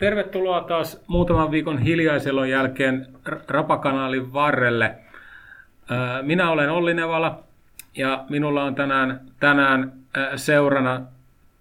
tervetuloa 0.00 0.60
taas 0.60 1.04
muutaman 1.06 1.50
viikon 1.50 1.78
hiljaiselon 1.78 2.50
jälkeen 2.50 3.06
Rapakanaalin 3.48 4.32
varrelle. 4.32 4.94
Minä 6.22 6.50
olen 6.50 6.70
Olli 6.70 6.94
Nevala 6.94 7.42
ja 7.96 8.24
minulla 8.28 8.64
on 8.64 8.74
tänään, 8.74 9.20
tänään 9.40 9.92
seurana 10.36 11.02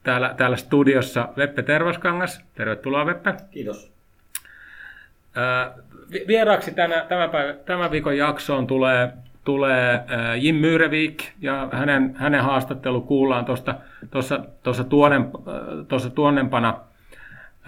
täällä, 0.04 0.34
täällä 0.38 0.58
studiossa 0.58 1.30
Veppe 1.38 1.64
Tervaskangas. 1.64 2.46
Tervetuloa 2.56 3.06
Veppe. 3.06 3.34
Kiitos. 3.52 3.92
Vieraaksi 6.28 6.72
tänä, 6.72 7.06
tämän, 7.10 7.30
päivä, 7.30 7.54
tämän 7.54 7.92
viikon 7.92 8.18
jaksoon 8.18 8.68
tulee, 8.68 9.14
tulee 9.44 10.04
Jim 10.38 10.56
Myrevik 10.56 11.24
ja 11.42 11.70
hänen, 11.72 12.16
hänen 12.18 12.44
haastattelu 12.44 13.02
kuullaan 13.02 13.46
tuossa 14.64 14.84
tuonen, 14.90 15.32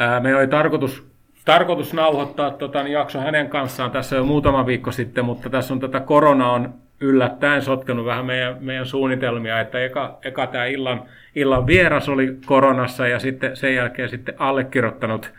tuonnempana– 0.01 0.19
me 0.21 0.35
oli 0.35 0.47
tarkoitus, 0.47 1.07
tarkoitus 1.45 1.93
nauhoittaa 1.93 2.51
tota, 2.51 2.83
niin 2.83 2.93
jakso 2.93 3.19
hänen 3.19 3.49
kanssaan 3.49 3.91
tässä 3.91 4.15
jo 4.15 4.23
muutama 4.23 4.65
viikko 4.65 4.91
sitten, 4.91 5.25
mutta 5.25 5.49
tässä 5.49 5.73
on 5.73 5.79
tätä 5.79 5.99
korona 5.99 6.51
on 6.51 6.73
yllättäen 6.99 7.61
sotkenut 7.61 8.05
vähän 8.05 8.25
meidän, 8.25 8.57
meidän 8.59 8.85
suunnitelmia, 8.85 9.59
että 9.59 9.79
eka, 9.79 10.17
eka 10.23 10.47
tämä 10.47 10.65
illan, 10.65 11.03
illan 11.35 11.67
vieras 11.67 12.09
oli 12.09 12.37
koronassa 12.45 13.07
ja 13.07 13.19
sitten 13.19 13.55
sen 13.55 13.75
jälkeen 13.75 14.09
sitten 14.09 14.35
allekirjoittanut 14.37 15.33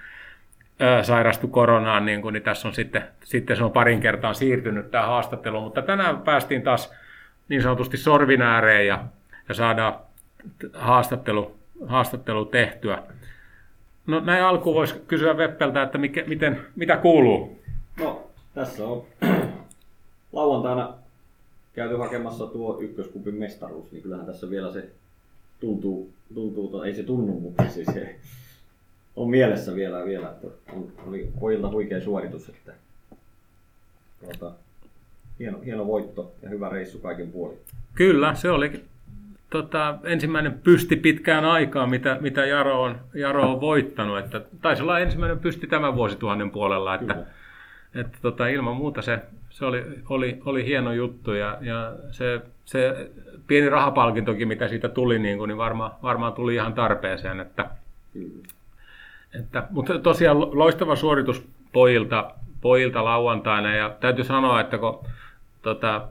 ää, 0.81 1.03
koronaan, 1.51 2.06
niin, 2.06 2.23
kuin, 2.23 2.33
niin 2.33 2.42
tässä 2.42 2.69
on 2.69 2.75
sitten, 2.75 3.03
sitten 3.25 3.56
se 3.56 3.65
on 3.65 3.70
parin 3.70 4.01
kertaan 4.01 4.34
siirtynyt 4.34 4.91
tämä 4.91 5.06
haastattelu, 5.06 5.61
mutta 5.61 5.83
tänään 5.83 6.19
päästiin 6.19 6.62
taas 6.62 6.94
niin 7.48 7.62
sanotusti 7.62 7.97
sorvin 7.97 8.42
ääreen 8.42 8.87
ja, 8.87 9.05
ja 9.48 9.55
saadaan 9.55 9.94
haastattelu, 10.75 11.56
haastattelu 11.87 12.44
tehtyä. 12.44 13.03
No 14.06 14.20
näin 14.20 14.45
alkuun 14.45 14.77
voisi 14.77 14.95
kysyä 15.08 15.36
Veppeltä, 15.36 15.83
että 15.83 15.98
mikä, 15.98 16.25
miten, 16.27 16.61
mitä 16.77 16.97
kuuluu? 16.97 17.58
No, 18.00 18.31
tässä 18.55 18.86
on 18.86 19.05
lauantaina 20.33 20.94
käyty 21.75 21.97
hakemassa 21.97 22.47
tuo 22.47 22.81
ykköskupin 22.81 23.34
mestaruus, 23.34 23.92
niin 23.92 24.03
kyllähän 24.03 24.27
tässä 24.27 24.50
vielä 24.50 24.72
se 24.72 24.91
tuntuu, 25.61 26.11
tuntuu 26.34 26.83
ei 26.83 26.94
se 26.94 27.03
tunnu, 27.03 27.41
mutta 27.41 27.69
siis 27.69 27.86
se 27.86 28.17
on 29.17 29.31
mielessä 29.31 29.75
vielä, 29.75 30.05
vielä 30.05 30.31
että 30.31 30.47
on, 30.72 30.92
oli 31.06 31.33
pojilta 31.41 31.70
huikea 31.70 32.00
suoritus, 32.00 32.48
että 32.48 32.72
tuota, 34.20 34.55
hieno, 35.39 35.61
hieno 35.61 35.87
voitto 35.87 36.33
ja 36.42 36.48
hyvä 36.48 36.69
reissu 36.69 36.98
kaiken 36.98 37.33
puolin. 37.33 37.59
Kyllä, 37.94 38.34
se 38.34 38.50
oli 38.50 38.84
tota, 39.53 39.98
ensimmäinen 40.05 40.53
pysti 40.64 40.97
pitkään 40.97 41.45
aikaan, 41.45 41.91
mitä, 41.91 42.17
mitä 42.20 42.47
Jaro, 42.47 42.83
on, 42.83 43.00
Jaro 43.14 43.53
on 43.53 43.61
voittanut. 43.61 44.19
Että, 44.19 44.41
taisi 44.62 44.83
olla 44.83 44.98
ensimmäinen 44.98 45.39
pysti 45.39 45.67
tämän 45.67 45.94
vuosituhannen 45.97 46.50
puolella, 46.50 46.94
että, 46.94 47.17
että 47.94 48.19
tota, 48.22 48.47
ilman 48.47 48.77
muuta 48.77 49.03
se, 49.03 49.19
se 49.50 49.64
oli, 49.64 49.84
oli, 50.09 50.39
oli 50.44 50.64
hieno 50.64 50.92
juttu 50.92 51.33
ja, 51.33 51.59
ja 51.61 51.92
se, 52.11 52.41
se 52.64 53.11
pieni 53.47 53.69
rahapalkintokin, 53.69 54.48
mitä 54.48 54.69
siitä 54.69 54.89
tuli, 54.89 55.19
niin, 55.19 55.39
kuin, 55.39 55.48
niin 55.48 55.59
varmaan, 55.59 55.91
varmaan 56.03 56.33
tuli 56.33 56.55
ihan 56.55 56.75
tarpeeseen. 56.75 57.41
Että, 57.41 57.66
että, 59.39 59.66
mutta 59.70 59.98
tosiaan 59.98 60.59
loistava 60.59 60.97
suoritus 60.97 61.48
pojilta, 61.72 62.31
pojilta 62.61 63.05
lauantaina 63.05 63.75
ja 63.75 63.97
täytyy 64.00 64.25
sanoa, 64.25 64.61
että 64.61 64.78
kun 64.78 65.06
tota, 65.62 66.09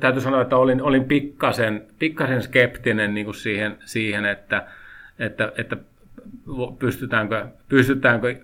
täytyy 0.00 0.22
sanoa, 0.22 0.42
että 0.42 0.56
olin, 0.56 0.82
olin 0.82 1.04
pikkasen, 1.04 1.86
pikkasen 1.98 2.42
skeptinen 2.42 3.14
niin 3.14 3.24
kuin 3.24 3.34
siihen, 3.34 3.76
siihen 3.84 4.24
että, 4.24 4.66
että, 5.18 5.52
että 5.56 5.76
pystytäänkö, 6.78 7.46
pystytäänkö 7.68 8.36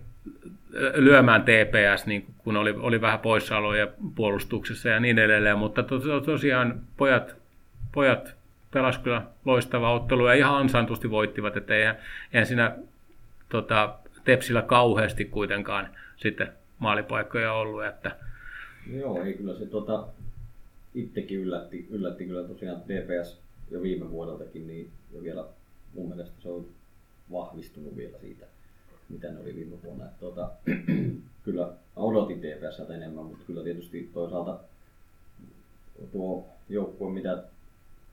lyömään 0.95 1.43
TPS, 1.43 2.07
niin 2.07 2.27
kun 2.39 2.57
oli, 2.57 2.75
oli 2.79 3.01
vähän 3.01 3.19
poissaoloja 3.19 3.89
puolustuksessa 4.15 4.89
ja 4.89 5.01
niin 5.01 5.19
edelleen, 5.19 5.59
mutta 5.59 5.83
to, 5.83 6.21
tosiaan 6.21 6.81
pojat, 6.97 7.37
pojat 7.93 8.35
pelasivat 8.71 9.05
kyllä 9.05 9.23
loistava 9.45 9.93
ottelu 9.93 10.27
ja 10.27 10.35
ihan 10.35 10.55
ansaintusti 10.55 11.11
voittivat, 11.11 11.57
että 11.57 11.75
eihän, 11.75 11.97
eihän 12.33 12.47
siinä 12.47 12.77
tota, 13.49 13.95
Tepsillä 14.25 14.63
kauheasti 14.63 15.25
kuitenkaan 15.25 15.89
sitten 16.17 16.49
maalipaikkoja 16.79 17.53
ollut. 17.53 17.85
Että... 17.85 18.17
Joo, 18.93 19.23
ei 19.23 19.35
kyllä 19.35 19.55
se 19.55 19.67
tota, 19.67 20.07
itsekin 20.97 21.39
yllätti, 21.39 21.87
yllätti 21.91 22.27
kyllä 22.27 22.49
tosiaan 22.49 22.83
DPS 22.89 23.39
jo 23.71 23.83
viime 23.83 24.11
vuodeltakin, 24.11 24.67
niin 24.67 24.91
ja 25.13 25.23
vielä 25.23 25.45
mun 25.95 26.09
mielestä 26.09 26.35
se 26.43 26.49
on 26.49 26.67
vahvistunut 27.33 27.97
vielä 27.97 28.19
siitä, 28.19 28.47
mitä 29.09 29.33
ne 29.33 29.41
oli 29.41 29.55
viime 29.55 29.77
vuonna. 29.85 30.05
Että, 30.05 30.21
tuota, 30.21 30.51
kyllä 31.45 31.73
odotin 31.97 32.43
DPS 32.43 32.91
enemmän, 32.91 33.25
mutta 33.25 33.45
kyllä 33.47 33.63
tietysti 33.63 34.11
toisaalta 34.15 34.59
tuo 36.13 36.47
joukkue, 36.69 37.13
mitä 37.13 37.43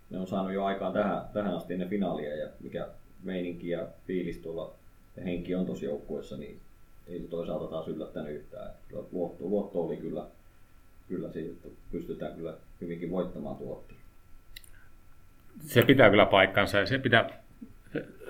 ne 0.10 0.20
on 0.20 0.28
saanut 0.28 0.54
jo 0.54 0.66
aikaan 0.66 0.94
tähän, 0.94 1.22
tähän 1.34 1.56
asti 1.56 1.74
ennen 1.74 1.90
finaalia 1.90 2.36
ja 2.36 2.50
mikä 2.60 2.88
meininki 3.24 3.70
ja 3.70 3.88
fiilis 4.08 4.38
tuolla 4.38 4.74
ja 5.18 5.24
henki 5.24 5.56
on 5.56 5.66
tuossa 5.66 5.86
joukkueessa, 5.86 6.38
niin 6.38 6.60
ei 7.08 7.28
toisaalta 7.30 7.68
taas 7.68 7.88
yllättänyt 7.88 8.36
yhtään. 8.36 8.72
Luotto, 9.12 9.46
luotto 9.46 9.82
oli 9.82 9.98
kyllä 9.98 10.26
kyllä 11.08 11.32
siitä, 11.32 11.68
pystytään 11.92 12.34
kyllä 12.36 12.54
hyvinkin 12.82 13.12
voittamaan 13.12 13.56
tuo 13.56 13.86
Se 15.60 15.82
pitää 15.82 16.10
kyllä 16.10 16.26
paikkansa 16.26 16.78
ja 16.78 16.86
se 16.86 16.98
pitää, 16.98 17.30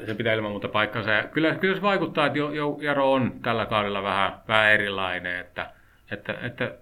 se 0.06 0.14
pitää 0.16 0.34
ilman 0.34 0.52
muuta 0.52 0.68
paikkansa. 0.68 1.12
Ja 1.12 1.24
kyllä, 1.24 1.56
kyllä 1.56 1.76
se 1.76 1.82
vaikuttaa, 1.82 2.26
että 2.26 2.40
Jaro 2.82 3.12
on 3.12 3.40
tällä 3.44 3.66
kaudella 3.66 4.04
vähän, 4.04 4.34
vähän 4.48 4.72
erilainen, 4.72 5.40
että, 5.40 5.74
että, 6.12 6.38
että 6.42 6.76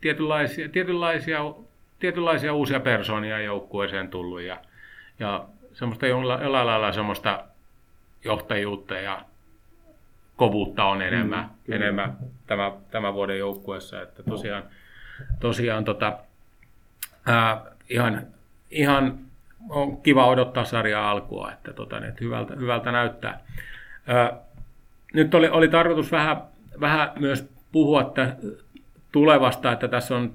tietynlaisia, 0.00 0.68
tietynlaisia, 0.68 1.40
tietynlaisia 1.98 2.54
uusia 2.54 2.80
persoonia 2.80 3.40
joukkueeseen 3.40 4.08
tullut 4.08 4.40
ja, 4.40 4.60
ja 5.18 5.48
semmoista 5.72 6.06
jollain 6.06 6.52
lailla 6.52 6.92
semmoista 6.92 7.44
johtajuutta 8.24 8.94
ja 8.94 9.24
kovuutta 10.36 10.84
on 10.84 11.02
enemmän, 11.02 11.50
mm, 11.66 11.72
enemmän 11.74 12.16
tämä, 12.46 12.72
tämän 12.90 13.14
vuoden 13.14 13.38
joukkueessa. 13.38 14.02
Että 14.02 14.22
tosiaan, 14.22 14.62
no 14.62 14.68
tosiaan 15.40 15.84
tota, 15.84 16.18
ää, 17.26 17.60
ihan, 17.88 18.26
ihan 18.70 19.18
on 19.68 19.96
kiva 20.02 20.26
odottaa 20.26 20.64
sarjaa 20.64 21.10
alkua, 21.10 21.52
että, 21.52 21.72
tota, 21.72 22.00
niin, 22.00 22.08
että 22.08 22.24
hyvältä, 22.24 22.54
hyvältä 22.56 22.92
näyttää. 22.92 23.40
Ää, 24.06 24.32
nyt 25.14 25.34
oli, 25.34 25.48
oli 25.48 25.68
tarkoitus 25.68 26.12
vähän, 26.12 26.42
vähän 26.80 27.12
myös 27.18 27.48
puhua 27.72 28.00
että 28.00 28.36
tulevasta, 29.12 29.72
että 29.72 29.88
tässä 29.88 30.16
on 30.16 30.32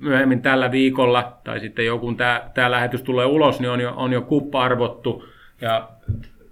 myöhemmin 0.00 0.42
tällä 0.42 0.70
viikolla, 0.70 1.38
tai 1.44 1.60
sitten 1.60 1.86
joku 1.86 2.14
tämä, 2.14 2.50
tämä 2.54 2.70
lähetys 2.70 3.02
tulee 3.02 3.26
ulos, 3.26 3.60
niin 3.60 3.70
on 3.70 3.80
jo, 3.80 3.94
on 3.96 4.12
jo 4.12 4.22
kuppa 4.22 4.64
arvottu, 4.64 5.28
ja 5.60 5.88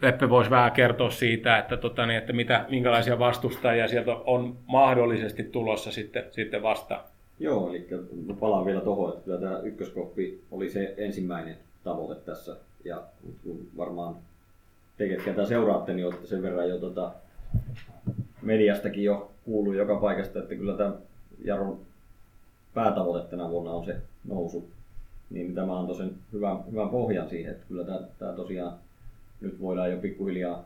Veppe 0.03 0.29
voisi 0.29 0.51
vähän 0.51 0.73
kertoa 0.73 1.11
siitä, 1.11 1.59
että, 1.59 1.77
tota, 1.77 2.07
niin, 2.07 2.19
että 2.19 2.33
mitä, 2.33 2.65
minkälaisia 2.69 3.19
vastustajia 3.19 3.89
sieltä 3.89 4.13
on 4.13 4.57
mahdollisesti 4.67 5.43
tulossa 5.43 5.93
sitten, 5.93 6.25
sitten 6.31 6.63
vastaan. 6.63 7.01
Joo, 7.39 7.71
eli 7.71 7.89
palaan 8.41 8.67
vielä 8.67 8.81
tuohon, 8.81 9.13
että 9.13 9.25
kyllä 9.25 9.41
tämä 9.41 9.59
ykköskoppi 9.59 10.41
oli 10.51 10.71
se 10.71 10.95
ensimmäinen 10.97 11.57
tavoite 11.85 12.21
tässä. 12.21 12.57
Ja 12.85 13.03
kun 13.43 13.67
varmaan 13.77 14.17
te, 14.97 15.09
ketkä 15.09 15.31
tätä 15.31 15.49
seuraatte, 15.49 15.95
niin 15.95 16.07
olette 16.07 16.27
sen 16.27 16.43
verran 16.43 16.69
jo 16.69 16.79
tota, 16.79 17.13
mediastakin 18.43 19.05
jo 19.05 19.31
kuullut 19.45 19.75
joka 19.75 19.97
paikasta, 19.97 20.39
että 20.39 20.55
kyllä 20.55 20.77
tämä 20.77 20.95
Jaron 21.45 21.79
päätavoite 22.75 23.29
tänä 23.29 23.51
vuonna 23.51 23.71
on 23.71 23.85
se 23.85 23.97
nousu. 24.29 24.69
Niin 25.31 25.55
tämä 25.55 25.79
antoi 25.79 25.97
sen 25.97 26.15
hyvän, 26.33 26.59
hyvän 26.73 26.89
pohjan 26.89 27.29
siihen, 27.29 27.53
että 27.53 27.65
kyllä 27.69 27.85
tämä, 27.85 28.01
tämä 28.19 28.33
tosiaan 28.33 28.79
nyt 29.41 29.61
voidaan 29.61 29.91
jo 29.91 29.97
pikkuhiljaa 29.97 30.65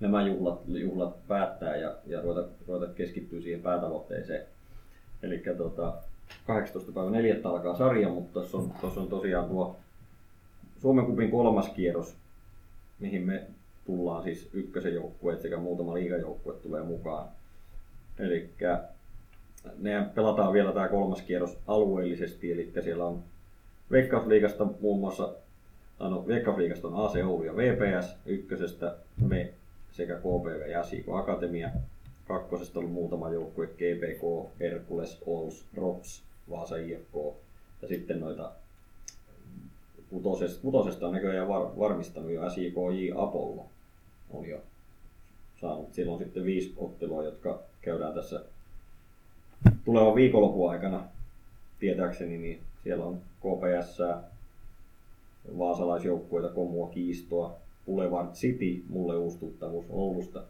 nämä 0.00 0.26
juhlat, 0.26 0.60
juhlat 0.68 1.28
päättää 1.28 1.76
ja, 1.76 1.94
ja 2.06 2.20
ruveta, 2.20 2.48
ruveta 2.68 2.92
keskittyä 2.92 3.40
siihen 3.40 3.62
päätavoitteeseen. 3.62 4.46
Eli 5.22 5.42
tota, 5.58 5.94
18. 6.46 6.92
päivä 6.92 7.10
4. 7.10 7.36
alkaa 7.44 7.76
sarja, 7.76 8.08
mutta 8.08 8.32
tuossa 8.32 8.58
on, 8.58 8.72
tuossa 8.80 9.00
on 9.00 9.08
tosiaan 9.08 9.48
tuo 9.48 9.76
Suomen 10.82 11.06
kupin 11.06 11.30
kolmas 11.30 11.68
kierros, 11.68 12.16
mihin 12.98 13.22
me 13.22 13.46
tullaan 13.86 14.22
siis 14.22 14.50
ykkösen 14.52 14.94
joukkueet 14.94 15.40
sekä 15.40 15.56
muutama 15.56 15.94
liigajoukkue 15.94 16.54
tulee 16.54 16.82
mukaan. 16.82 17.28
Eli 18.18 18.50
ne 19.78 20.06
pelataan 20.14 20.52
vielä 20.52 20.72
tämä 20.72 20.88
kolmas 20.88 21.22
kierros 21.22 21.58
alueellisesti, 21.66 22.52
eli 22.52 22.72
siellä 22.84 23.04
on 23.04 23.22
Veikkausliigasta 23.90 24.66
muun 24.80 25.00
muassa, 25.00 25.34
no, 25.98 26.26
Veikkausliigasta 26.26 26.88
on 26.88 27.04
AC 27.04 27.16
Oulu 27.24 27.42
ja 27.42 27.56
VPS, 27.56 28.16
ykkösestä 28.26 28.94
me 29.20 29.52
sekä 29.92 30.14
KPV 30.14 30.70
ja 30.70 30.82
SIK 30.82 31.06
Akatemia, 31.08 31.70
Kakkosesta 32.32 32.80
on 32.80 32.90
muutama 32.90 33.30
joukkue, 33.30 33.66
GPK, 33.66 34.50
Herkules, 34.60 35.22
Ols, 35.26 35.64
Rops, 35.76 36.22
Vaasa 36.50 36.76
IFK. 36.76 37.14
Ja 37.82 37.88
sitten 37.88 38.20
noita 38.20 38.52
putosesta, 40.10 40.62
putosesta 40.62 41.06
on 41.06 41.12
näköjään 41.12 41.48
var, 41.48 41.78
varmistanut 41.78 42.30
jo 42.30 42.50
SIKJ 42.50 43.12
Apollo. 43.16 43.66
On 44.30 44.46
jo 44.48 44.60
siellä 45.92 46.12
on 46.12 46.18
sitten 46.18 46.44
viisi 46.44 46.74
ottelua, 46.76 47.24
jotka 47.24 47.60
käydään 47.80 48.14
tässä 48.14 48.44
tulevan 49.84 50.14
viikonlopun 50.14 50.70
aikana. 50.70 51.04
Tietääkseni, 51.78 52.38
niin 52.38 52.60
siellä 52.84 53.04
on 53.04 53.18
KPS, 53.40 53.98
vaasalaisjoukkueita, 55.58 56.48
Komua, 56.48 56.88
Kiistoa, 56.88 57.56
Boulevard 57.86 58.32
City, 58.32 58.84
mulle 58.88 59.16
uusi 59.16 59.38
tuttavuus 59.38 59.86
Oulusta, 59.90 60.42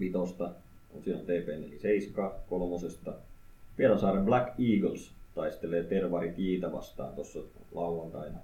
Vitosta, 0.00 0.50
siellä 1.04 1.22
TP47, 1.22 2.32
kolmosesta. 2.48 3.12
Pietasaaren 3.76 4.24
Black 4.24 4.48
Eagles 4.60 5.12
taistelee 5.34 5.82
Tervarit 5.84 6.38
Jiitä 6.38 6.72
vastaan 6.72 7.14
tuossa 7.14 7.40
lauantaina. 7.72 8.38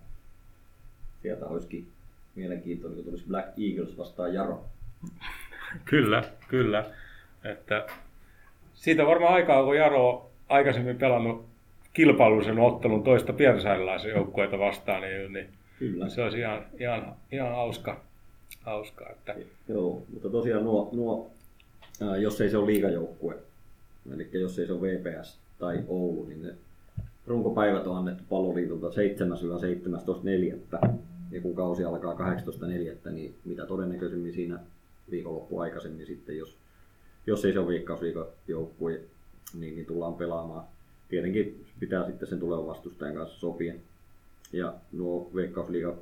Sieltä 1.23 1.47
olisikin 1.47 1.89
mielenkiintoinen, 2.35 2.97
kun 2.97 3.05
tulisi 3.05 3.27
Black 3.29 3.49
Eagles 3.59 3.99
vastaan 3.99 4.35
Jaro. 4.35 4.65
Kyllä, 5.85 6.25
kyllä. 6.49 6.85
Että 7.45 7.87
siitä 8.75 9.03
on 9.03 9.09
varmaan 9.09 9.35
aikaa, 9.35 9.65
kun 9.65 9.77
Jaro 9.77 10.11
on 10.11 10.31
aikaisemmin 10.49 10.99
pelannut 10.99 11.47
kilpailullisen 11.93 12.59
ottelun 12.59 13.03
toista 13.03 13.33
pietasaarilaisen 13.33 14.11
joukkueita 14.11 14.59
vastaan, 14.59 15.03
niin, 15.03 15.33
niin 15.33 15.49
Kyllä. 15.79 16.09
se 16.09 16.23
olisi 16.23 16.39
ihan, 16.39 16.67
ihan, 16.81 17.17
ihan 17.33 17.51
hauska. 17.51 18.01
Hauska 18.65 19.11
että... 19.11 19.35
Joo, 19.69 20.03
mutta 20.13 20.29
tosiaan 20.29 20.65
nuo, 20.65 20.91
nuo 20.93 21.31
ää, 22.01 22.17
jos 22.17 22.41
ei 22.41 22.51
se 22.51 22.57
ole 22.57 22.67
liigajoukkue, 22.67 23.39
eli 24.15 24.29
jos 24.33 24.59
ei 24.59 24.67
se 24.67 24.73
ole 24.73 24.81
VPS 24.81 25.39
tai 25.59 25.85
Oulu, 25.89 26.25
niin 26.25 26.43
ne 26.43 26.55
runkopäivät 27.27 27.87
on 27.87 27.97
annettu 27.97 28.25
palloliitolta 28.29 28.89
7-17.4. 28.89 30.89
Ja 31.31 31.41
kun 31.41 31.55
kausi 31.55 31.85
alkaa 31.85 32.15
18.4, 32.15 33.11
niin 33.11 33.35
mitä 33.45 33.67
todennäköisemmin 33.67 34.33
siinä 34.33 34.59
viikonloppu 35.11 35.59
aikaisemmin 35.59 36.07
sitten, 36.07 36.39
jos, 36.39 36.57
jos 37.27 37.45
ei 37.45 37.53
se 37.53 37.59
ole 37.59 37.69
viikkausliikajoukkue, 37.69 39.01
niin, 39.55 39.75
niin 39.75 39.87
tullaan 39.87 40.15
pelaamaan. 40.15 40.65
Tietenkin 41.09 41.65
pitää 41.81 42.07
sitten 42.07 42.29
sen 42.29 42.41
tulevan 42.41 42.67
vastustajan 42.67 43.15
kanssa 43.15 43.41
sopia. 43.41 43.75
Ja 44.53 44.75
nuo 44.93 45.31
Veikkausliiga 45.35 45.97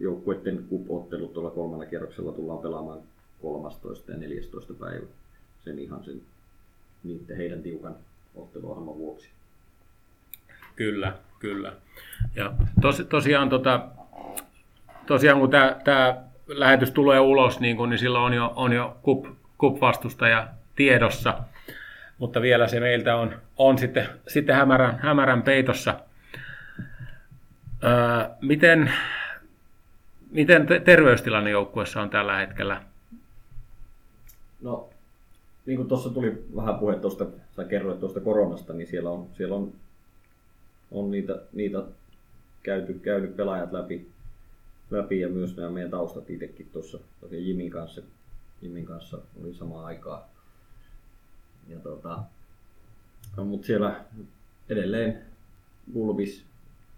joukkueiden 0.00 0.64
kup-ottelut 0.68 1.32
tuolla 1.32 1.50
kolmella 1.50 1.86
kierroksella 1.86 2.32
tullaan 2.32 2.58
pelaamaan 2.58 2.98
13. 3.42 4.12
ja 4.12 4.18
14. 4.18 4.74
päivä. 4.74 5.06
Sen 5.64 5.78
ihan 5.78 6.04
sen 6.04 6.20
niiden 7.04 7.36
heidän 7.36 7.62
tiukan 7.62 7.94
otteluohjelman 8.34 8.98
vuoksi. 8.98 9.28
Kyllä, 10.76 11.12
kyllä. 11.38 11.72
Ja 12.34 12.52
tos, 12.80 13.02
tosiaan, 13.08 13.48
tota, 13.48 13.88
tosiaan 15.06 15.40
kun 15.40 15.50
tämä 15.84 16.22
lähetys 16.46 16.90
tulee 16.90 17.20
ulos, 17.20 17.60
niin, 17.60 17.76
kun, 17.76 17.90
niin 17.90 17.98
silloin 17.98 18.24
on 18.24 18.34
jo, 18.34 18.52
on 18.56 18.72
jo 18.72 18.96
kup, 19.02 19.26
kup-vastustaja 19.58 20.48
tiedossa, 20.76 21.38
mutta 22.18 22.42
vielä 22.42 22.68
se 22.68 22.80
meiltä 22.80 23.16
on, 23.16 23.34
on 23.56 23.78
sitten, 23.78 24.08
sitten 24.28 24.56
hämärän, 24.56 24.98
hämärän 24.98 25.42
peitossa. 25.42 26.00
Öö, 27.84 27.90
miten, 28.40 28.92
miten 30.30 30.66
terveystilanne 30.84 31.50
joukkueessa 31.50 32.02
on 32.02 32.10
tällä 32.10 32.36
hetkellä? 32.36 32.82
No, 34.60 34.88
niin 35.66 35.76
kuin 35.76 35.88
tuossa 35.88 36.10
tuli 36.10 36.44
vähän 36.56 36.78
puhe 36.78 36.96
tuosta, 36.96 37.26
sä 37.56 37.64
kerroit 37.64 38.00
tuosta 38.00 38.20
koronasta, 38.20 38.72
niin 38.72 38.88
siellä 38.88 39.10
on, 39.10 39.26
siellä 39.36 39.56
on, 39.56 39.72
on 40.90 41.10
niitä, 41.10 41.42
niitä 41.52 41.82
käyty, 42.62 42.94
käynyt 42.94 43.36
pelaajat 43.36 43.72
läpi, 43.72 44.08
läpi 44.90 45.20
ja 45.20 45.28
myös 45.28 45.56
nämä 45.56 45.70
meidän 45.70 45.90
taustat 45.90 46.30
itsekin 46.30 46.70
tuossa 46.72 46.98
Jimin 47.30 47.70
kanssa, 47.70 48.02
Jimin 48.62 48.86
kanssa 48.86 49.18
oli 49.42 49.54
samaan 49.54 49.84
aikaan. 49.84 50.22
Ja 51.68 51.78
tota, 51.78 52.18
no, 53.36 53.44
mutta 53.44 53.66
siellä 53.66 54.04
edelleen 54.68 55.22
Bulbis 55.92 56.44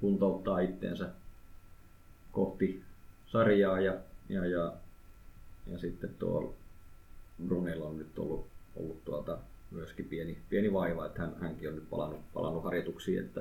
kuntouttaa 0.01 0.61
itteensä 0.61 1.09
kohti 2.33 2.83
sarjaa 3.33 3.81
ja, 3.81 3.95
ja, 4.29 4.47
ja, 4.47 4.73
ja 5.67 5.79
sitten 5.79 6.11
tuolla 6.19 6.53
Brunella 7.47 7.87
on 7.87 7.99
nyt 7.99 8.19
ollut, 8.19 8.47
ollut 8.77 9.05
tuota, 9.05 9.39
myöskin 9.71 10.05
pieni, 10.05 10.39
pieni 10.49 10.73
vaiva, 10.73 11.07
että 11.07 11.23
hän, 11.23 11.33
hänkin 11.41 11.69
on 11.69 11.75
nyt 11.75 11.91
palannut, 11.91 12.21
palannut 12.35 12.65
harjoituksiin, 12.65 13.21
että, 13.21 13.41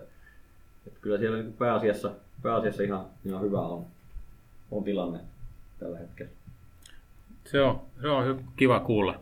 että 0.88 1.00
kyllä 1.02 1.18
siellä 1.18 1.38
niin 1.38 1.54
pääasiassa, 1.54 2.12
pääasiassa 2.42 2.84
ihan, 2.84 3.06
ihan 3.26 3.42
hyvä 3.42 3.62
on, 3.62 3.86
on 4.72 4.84
tilanne 4.84 5.20
tällä 5.80 5.98
hetkellä. 5.98 6.32
Se 7.46 7.62
on, 7.62 7.82
se 8.02 8.08
on 8.08 8.44
kiva 8.56 8.80
kuulla. 8.80 9.20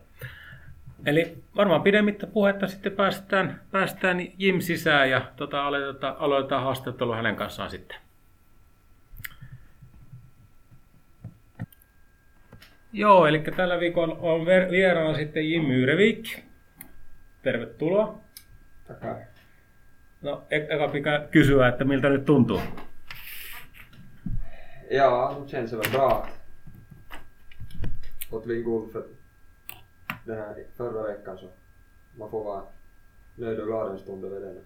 Eli 1.05 1.37
varmaan 1.55 1.81
pidemmittä 1.81 2.27
puhetta 2.27 2.67
sitten 2.67 2.91
päästään, 2.91 3.61
päästään 3.71 4.17
Jim 4.37 4.59
sisään 4.59 5.09
ja 5.09 5.31
tota, 5.35 5.67
aloitetaan, 5.67 6.15
aloitetaan 6.19 6.63
haastattelu 6.63 7.13
hänen 7.13 7.35
kanssaan 7.35 7.69
sitten. 7.69 7.97
Joo, 12.97 13.27
eli 13.27 13.39
tällä 13.39 13.79
viikolla 13.79 14.17
on 14.19 14.45
vieraana 14.45 15.17
sitten 15.17 15.49
Jim 15.49 15.65
Myrevik. 15.65 16.39
Tervetuloa. 17.43 18.19
Takai. 18.87 19.15
No, 20.21 20.43
e- 20.51 20.67
eka 20.69 20.87
pitää 20.87 21.27
kysyä, 21.31 21.67
että 21.67 21.83
miltä 21.83 22.09
nyt 22.09 22.25
tuntuu? 22.25 22.61
Ja, 24.91 25.35
känns 25.51 25.71
det 25.71 25.77
väl 25.77 25.91
bra. 25.91 26.27
Fått 28.29 28.47
vi 28.47 28.63
guld 28.63 28.91
för 28.91 29.03
den 30.27 30.37
här 30.37 30.55
förra 30.77 31.03
veckan 31.03 31.37
så 31.37 31.49
man 32.17 32.29
får 32.31 32.43
vara 32.43 32.63
nöjd 33.35 33.59
och 33.59 33.67
glad 33.67 33.91
en 33.91 33.99
stund 33.99 34.25
över 34.25 34.39
det. 34.39 34.61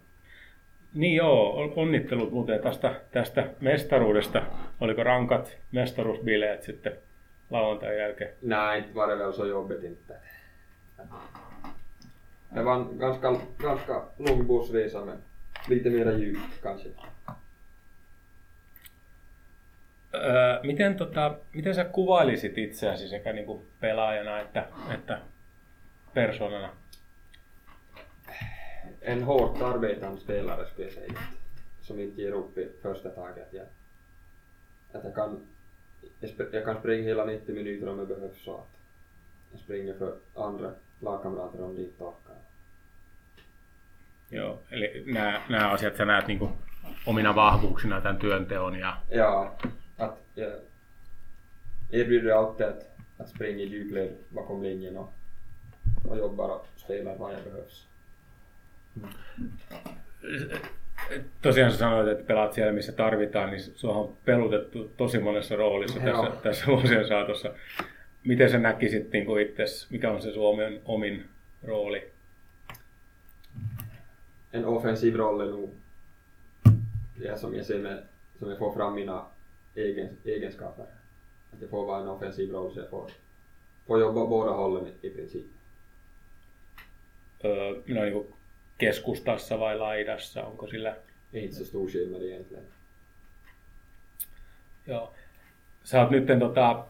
Niin 0.93 1.15
joo, 1.15 1.73
onnittelut 1.75 2.31
muuten 2.31 2.61
tästä, 2.61 2.95
tästä 3.11 3.47
mestaruudesta. 3.59 4.41
Oliko 4.79 5.03
rankat 5.03 5.57
mestaruusbileet 5.71 6.63
sitten 6.63 6.93
lauantain 7.51 7.97
jälkeen? 7.97 8.31
Nej, 8.41 8.79
inte 8.79 8.95
var 8.95 9.07
det 9.07 9.15
väl 9.15 9.33
så 9.33 9.47
jobbigt 9.47 9.83
inte. 9.83 10.15
Det 12.49 12.63
var 12.63 12.75
en 12.75 12.99
ganska, 12.99 13.35
ganska 13.57 14.01
lång 14.17 14.47
bussresa 14.47 15.05
men 15.05 15.17
lite 15.69 15.89
mera 15.89 16.11
djupt 16.11 16.61
kanske. 16.61 16.89
Öö, 20.13 20.63
miten, 20.63 20.97
tota, 20.97 21.35
miten 21.51 21.75
sä 21.75 21.83
kuvailisit 21.83 22.57
itseäsi 22.57 23.07
sekä 23.07 23.33
niin 23.33 23.45
kuin 23.45 23.61
pelaajana 23.79 24.39
että, 24.39 24.67
että 24.93 25.19
persoonana? 26.13 26.69
En 29.01 29.23
hårt 29.23 29.61
arbetande 29.61 30.21
spelare 30.21 30.65
skulle 30.65 30.87
jag 30.87 30.93
säga. 30.93 31.19
Som 31.81 31.99
inte 31.99 32.21
ger 32.21 32.33
upp 32.33 32.57
i 32.57 32.69
första 32.81 33.09
taget. 33.09 33.53
Jag, 33.53 33.65
att 34.93 35.03
jag 35.03 35.15
kan 35.15 35.47
jag 36.51 36.65
kan 36.65 36.79
springa 36.79 37.03
hela 37.03 37.25
90 37.25 37.55
minuter 37.55 37.89
om 37.89 37.97
det 37.97 38.05
behövs 38.05 38.43
så 38.43 38.55
att 38.55 38.77
jag 39.51 39.59
springer 39.59 39.93
för 39.93 40.15
andra 40.35 40.71
lagkamrater 40.99 41.63
om 41.63 41.75
dit 41.75 42.01
orkar. 42.01 42.35
Joo, 44.29 44.59
eli 44.69 45.03
nämä, 45.05 45.41
nämä 45.49 45.71
asiat 45.71 45.95
sä 45.95 46.05
näet 46.05 46.27
niin 46.27 46.49
omina 47.05 47.35
vahvuuksina 47.35 48.01
tämän 48.01 48.17
työnteon. 48.17 48.79
Ja... 48.79 48.97
Ja, 49.09 49.55
att 49.97 50.17
jag 50.35 50.51
erbjuder 51.91 52.31
alltid 52.31 52.65
att, 52.65 52.97
att 53.17 53.29
springa 53.29 53.59
i 53.59 53.65
djupled 53.65 54.15
bakom 54.29 54.63
linjen 54.63 54.97
och, 54.97 55.13
och 56.05 56.17
jobbar 56.17 56.49
och 56.49 56.67
spelar 56.75 57.15
vad 57.17 57.33
jag 57.33 57.43
behövs. 57.43 57.87
Mm 58.95 59.11
tosiaan 61.41 61.71
sä 61.71 61.77
sanoit, 61.77 62.07
että 62.07 62.23
pelaat 62.23 62.53
siellä, 62.53 62.73
missä 62.73 62.91
tarvitaan, 62.91 63.49
niin 63.49 63.61
sua 63.61 63.95
on 63.95 64.17
pelutettu 64.25 64.91
tosi 64.97 65.19
monessa 65.19 65.55
roolissa 65.55 65.99
tässä, 65.99 66.31
tässä 66.43 66.67
vuosien 66.67 67.07
saatossa. 67.07 67.53
Miten 68.23 68.49
sä 68.49 68.57
näkisit 68.57 69.11
niin 69.11 69.39
itse, 69.39 69.63
mikä 69.89 70.11
on 70.11 70.21
se 70.21 70.33
Suomen 70.33 70.81
omin 70.85 71.25
rooli? 71.63 72.11
En 74.53 74.65
offensiv 74.65 75.15
roll 75.15 75.41
är 75.41 75.45
nog 75.45 75.69
det 77.15 77.39
som 77.39 77.55
jag 77.55 77.65
ser 77.65 77.79
med, 77.79 78.03
som 78.39 78.49
jag 78.49 78.57
får 78.57 78.73
fram 78.73 78.95
mina 78.95 79.25
egen, 79.75 80.09
egenskaper. 80.25 80.85
Att 81.53 81.61
jag 81.61 81.69
får 81.69 81.85
vara 81.85 82.01
en 82.01 82.07
offensiv 82.07 82.51
roll 82.51 82.73
så 82.73 82.79
jag 82.79 82.89
får, 82.89 83.11
får 83.87 83.99
jobba 83.99 84.27
båda 84.27 84.51
hållen 84.51 84.87
i, 84.87 85.07
i 85.07 85.09
princip. 85.09 85.45
Öö, 87.43 87.71
no, 87.85 88.03
niin 88.03 88.25
keskustassa 88.81 89.59
vai 89.59 89.77
laidassa? 89.77 90.43
Onko 90.43 90.67
sillä... 90.67 90.95
Ei 91.33 91.51
se 91.51 91.65
stor 91.65 91.89
skillnad 91.89 92.21
egentligen. 92.21 92.63
Joo. 94.87 95.13
Sä 95.83 96.01
oot 96.01 96.09
nyt 96.09 96.25
tota, 96.39 96.85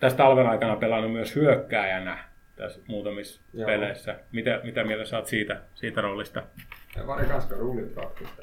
tästä 0.00 0.16
talven 0.16 0.46
aikana 0.46 0.76
pelannut 0.76 1.12
myös 1.12 1.34
hyökkääjänä 1.34 2.24
tässä 2.56 2.80
muutamissa 2.88 3.40
Joo. 3.54 3.66
peleissä. 3.66 4.18
Mitä, 4.32 4.60
mitä 4.64 4.84
mieltä 4.84 5.04
saat 5.04 5.26
siitä, 5.26 5.60
siitä 5.74 6.00
roolista? 6.00 6.42
Det 6.94 7.06
var 7.06 7.24
ganska 7.26 7.56
roligt 7.56 7.94
faktiskt. 7.94 8.40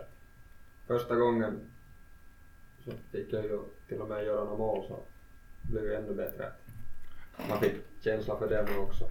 Första 0.87 1.15
gången 1.15 1.61
så 2.85 2.91
fick 3.11 3.33
jag 3.33 3.43
ju 3.43 3.63
till 3.87 4.01
och 4.01 4.09
med 4.09 4.25
göra 4.25 4.43
några 4.43 4.57
mål 4.57 4.87
så 4.87 4.99
blev 5.61 5.83
det 5.83 5.97
ännu 5.97 6.13
bättre. 6.13 6.51
man 7.49 7.59
fick 7.59 7.75
känsla 8.01 8.37
för 8.37 8.49
det 8.49 8.65
nu 8.71 8.77
också. 8.77 9.09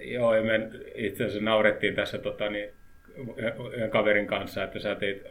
Joo, 0.00 0.34
ja 0.34 0.42
me 0.42 0.68
itse 0.94 1.24
asiassa 1.24 1.44
naurettiin 1.44 1.94
tässä 1.94 2.18
tota, 2.18 2.50
niin, 2.50 2.68
kaverin 3.90 4.26
kanssa, 4.26 4.64
että 4.64 4.78
sä 4.78 4.94
teit 4.94 5.22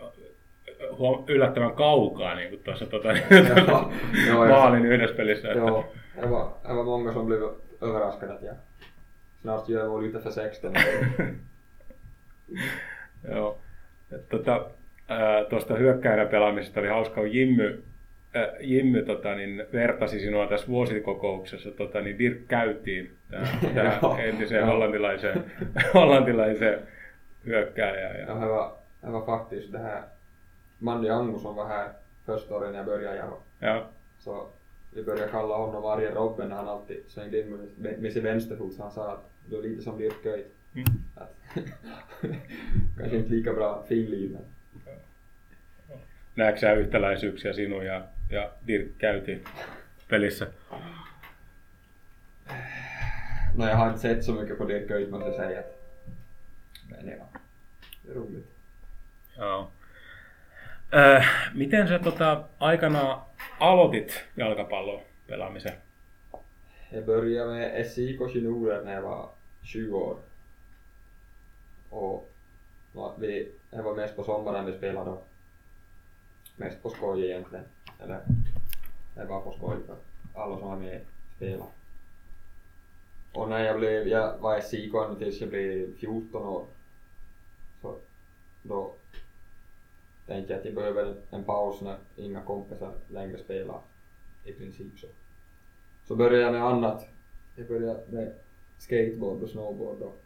huom- 0.92 1.24
yllättävän 1.28 1.74
kaukaa 1.74 2.36
niin 2.36 2.50
kuin 2.50 2.64
tuossa 2.64 2.86
tota, 2.86 3.08
Joo, 3.14 3.92
joo, 4.28 4.48
maalin 4.48 4.86
yhdessä 4.86 5.16
pelissä. 5.16 5.48
Että, 5.52 5.60
Jo, 5.60 5.94
det 6.22 6.30
var, 6.32 6.48
det 6.68 6.76
var 6.76 6.84
många 6.84 7.14
som 7.14 7.26
blev 7.26 7.42
överraskade 7.84 8.34
att 8.34 8.42
jag 8.42 8.56
snart 9.42 9.70
gör 9.70 9.88
mål 9.88 10.04
utanför 10.04 10.32
16. 10.32 10.72
Joo. 13.32 13.58
Et 14.16 14.30
Tota, 14.30 14.66
tuosta 15.50 15.76
hyökkäänä 15.76 16.26
pelaamisesta 16.26 16.80
oli 16.80 16.88
hauska, 16.90 17.16
kun 17.16 17.34
Jimmy, 17.34 17.84
Jimmy 18.60 19.02
tota, 19.02 19.36
niin, 19.36 19.64
vertasi 19.74 20.20
sinua 20.20 20.48
tässä 20.48 20.68
vuosikokouksessa 20.68 21.72
tota, 21.72 22.02
niin 22.02 22.20
Dirk 22.20 22.48
käytiin 22.48 23.12
tähän 23.76 24.00
Joo. 24.02 24.18
entiseen 24.18 24.66
hollantilaiseen, 24.66 25.44
hollantilaiseen 25.94 26.80
hyökkääjään. 27.46 28.20
Ja 28.20 28.72
Ja, 29.04 29.22
faktiskt 29.26 29.72
det 29.72 29.80
här, 29.80 30.04
Manny 30.80 31.10
Angusson 31.10 31.56
var 31.56 31.68
här 31.68 31.90
första 32.26 32.56
året 32.56 32.72
när 32.72 32.80
jag 32.80 32.86
började 32.86 33.18
ja, 33.18 33.38
ja, 33.60 33.86
så 34.20 34.48
vi 34.96 35.04
började 35.04 35.32
kalla 35.32 35.58
honom 35.58 35.84
varje 35.84 36.12
Robben 36.12 36.50
när 36.50 36.56
han 36.56 36.68
alltid 36.68 36.98
svängde 37.08 37.40
in 37.40 37.70
med, 38.00 38.14
sin 38.14 38.24
vänsterfot 38.24 38.74
så 38.74 38.84
han 38.84 38.92
sa 38.92 39.12
att 39.12 39.30
du 39.50 39.58
är 39.58 39.62
lite 39.62 39.82
som 39.82 39.98
Dirk 39.98 40.24
Kuyt. 40.24 40.48
mm. 40.74 40.86
Kanske 42.98 43.18
inte 43.18 43.30
lika 43.30 43.54
bra 43.54 43.84
finliv 43.88 44.32
men 44.32 44.46
näetkö 46.36 46.60
sä 46.60 46.74
yhtäläisyyksiä 46.74 47.54
sinun 47.54 47.86
ja, 47.86 48.02
ja 48.32 48.52
Dirk 48.68 48.98
käytiin 48.98 49.44
pelissä? 50.08 50.48
no 53.56 53.68
jag 53.68 53.76
har 53.76 53.88
inte 53.88 54.00
sett 54.00 54.24
så 54.24 54.34
mycket 54.34 54.58
på 54.58 54.66
Dirk 54.66 54.88
Kuyt 54.88 55.10
måste 55.10 55.28
jag 55.28 55.36
säga. 55.36 55.64
Men 56.90 57.08
ja, 57.08 57.40
det 58.04 58.12
är 58.12 58.16
roligt. 58.16 58.52
Joo. 59.38 59.72
Äh, 60.92 61.26
miten 61.54 61.88
sä 61.88 62.00
tota, 62.00 62.44
aikana 62.60 63.22
aloitit 63.60 64.24
jalkapallon 64.36 65.02
pelaamisen? 65.28 65.74
Jag 66.90 67.06
började 67.06 67.52
med 67.52 67.88
SIK 67.88 68.20
juniorer 68.36 68.86
när 68.86 68.94
jag 68.94 69.02
var 69.02 69.30
20 69.64 69.98
år. 69.98 70.18
Och 71.90 72.30
ja, 72.96 73.16
vi, 73.20 73.52
det 73.70 73.82
var 73.82 73.96
mest 73.96 74.16
på 74.16 74.24
sommaren 74.24 74.66
vi 74.66 74.78
spelade 74.78 75.10
då. 75.10 75.22
Mest 76.56 76.84
på 76.84 76.90
skoj 76.90 77.26
egentligen. 77.26 77.66
Eller 78.02 78.22
det 79.16 79.26
var 79.26 79.42
på 79.42 79.52
skoj 79.52 79.78
för 79.88 79.96
alla 80.34 80.60
som 80.60 80.68
var 80.70 80.78
med 80.78 81.02
spelade. 81.36 81.72
Och 83.34 83.50
när 83.50 83.66
jag 83.66 83.80
blev, 83.80 84.08
jag 84.08 84.38
var 84.38 84.58
i 84.58 84.62
Sikon 84.62 85.06
ända 85.06 85.20
tills 85.20 85.42
jag 85.42 85.50
blev 85.50 85.96
14 85.96 86.44
år. 86.44 86.66
Så 87.82 87.96
då 88.64 88.94
tänkte 90.28 90.54
jag 90.54 90.60
att 90.60 90.66
jag 90.66 90.76
behöver 90.76 91.16
en 91.32 91.44
paus 91.44 91.82
när 91.82 91.98
inga 92.16 92.42
kompisar 92.42 92.94
längre 93.08 93.38
spelar 93.38 93.80
i 94.46 94.54
princip 94.54 95.00
så. 95.00 95.08
Så 96.08 96.16
började 96.16 96.44
jag 96.44 96.54
med 96.54 96.66
annat. 96.66 97.08
Jag 97.56 97.68
började 97.68 98.04
med 98.10 98.34
skateboard 98.78 99.44
och 99.44 99.50
snowboard 99.50 100.02
och, 100.02 100.22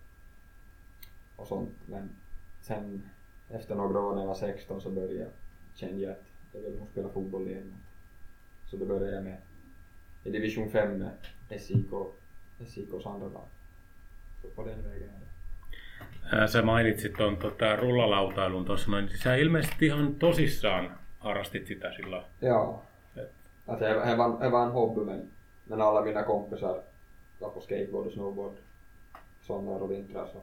och 1.36 1.48
sånt. 1.48 1.76
Men 1.86 2.10
sen 2.62 3.10
efter 3.50 3.76
några 3.76 4.00
år 4.00 4.16
när 4.16 4.22
jag 4.22 4.28
var 4.28 4.36
16 4.36 4.82
så 4.82 4.90
började 4.90 5.14
jag 5.14 5.30
känna 5.76 5.98
jag 6.00 6.12
att 6.12 6.25
jag 6.56 6.62
ville 6.62 6.80
nog 6.80 6.88
spela 6.92 7.10
fotboll 7.10 7.48
igen. 7.48 7.74
Så 8.66 8.78
då 8.78 8.86
började 8.86 9.16
jag 9.16 9.24
med 9.24 9.38
i 10.24 10.30
division 10.32 10.70
5 10.70 10.98
med 11.00 11.62
SIK, 11.62 11.92
SIKs 12.68 13.06
andra 13.06 13.28
lag. 13.28 13.48
Så 14.42 14.48
på 14.48 14.64
den 14.64 14.84
vägen 14.84 15.10
är 15.10 15.20
det. 15.20 16.38
Ää, 16.38 16.48
Sä 16.48 16.62
mainitsit 16.62 17.14
tuon 17.14 17.38
tota, 17.38 17.76
rullalautailun 17.76 18.66
tuossa 18.66 18.92
noin. 18.92 19.06
niin 19.06 19.18
Sä 19.18 19.36
ilmeisesti 19.36 19.86
ihan 19.86 20.16
tosissaan 20.16 20.98
harrastit 21.20 21.68
sitä 21.68 21.92
silloin. 21.96 22.24
Ja, 22.42 22.82
Et, 23.18 23.32
att 23.68 23.80
det, 23.80 24.18
var, 24.18 24.40
det 24.44 24.52
var 24.52 24.66
en 24.66 24.72
hobby 24.72 25.02
men, 25.06 25.30
men 25.66 25.82
alla 25.82 26.02
mina 26.02 26.24
kompisar 26.24 26.82
var 27.42 27.50
på 27.50 27.62
skateboard 27.62 28.08
och 28.08 28.14
snowboard 28.14 28.54
somrar 29.42 29.82
och 29.84 29.92
vintrar 29.92 30.28
så 30.34 30.42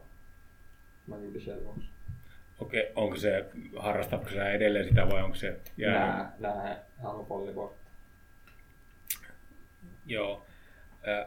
man 1.04 1.24
gjorde 1.24 1.40
själv 1.40 1.68
också. 1.68 1.88
Okei, 2.62 2.92
onko 2.96 3.16
se, 3.16 3.44
harrastatko 3.78 4.30
sä 4.30 4.50
edelleen 4.52 4.84
sitä 4.84 5.08
vai 5.08 5.22
onko 5.22 5.34
se 5.36 5.56
jäänyt? 5.76 6.26
Fallit 7.28 7.54
bort. 7.54 7.72
Joo. 10.06 10.46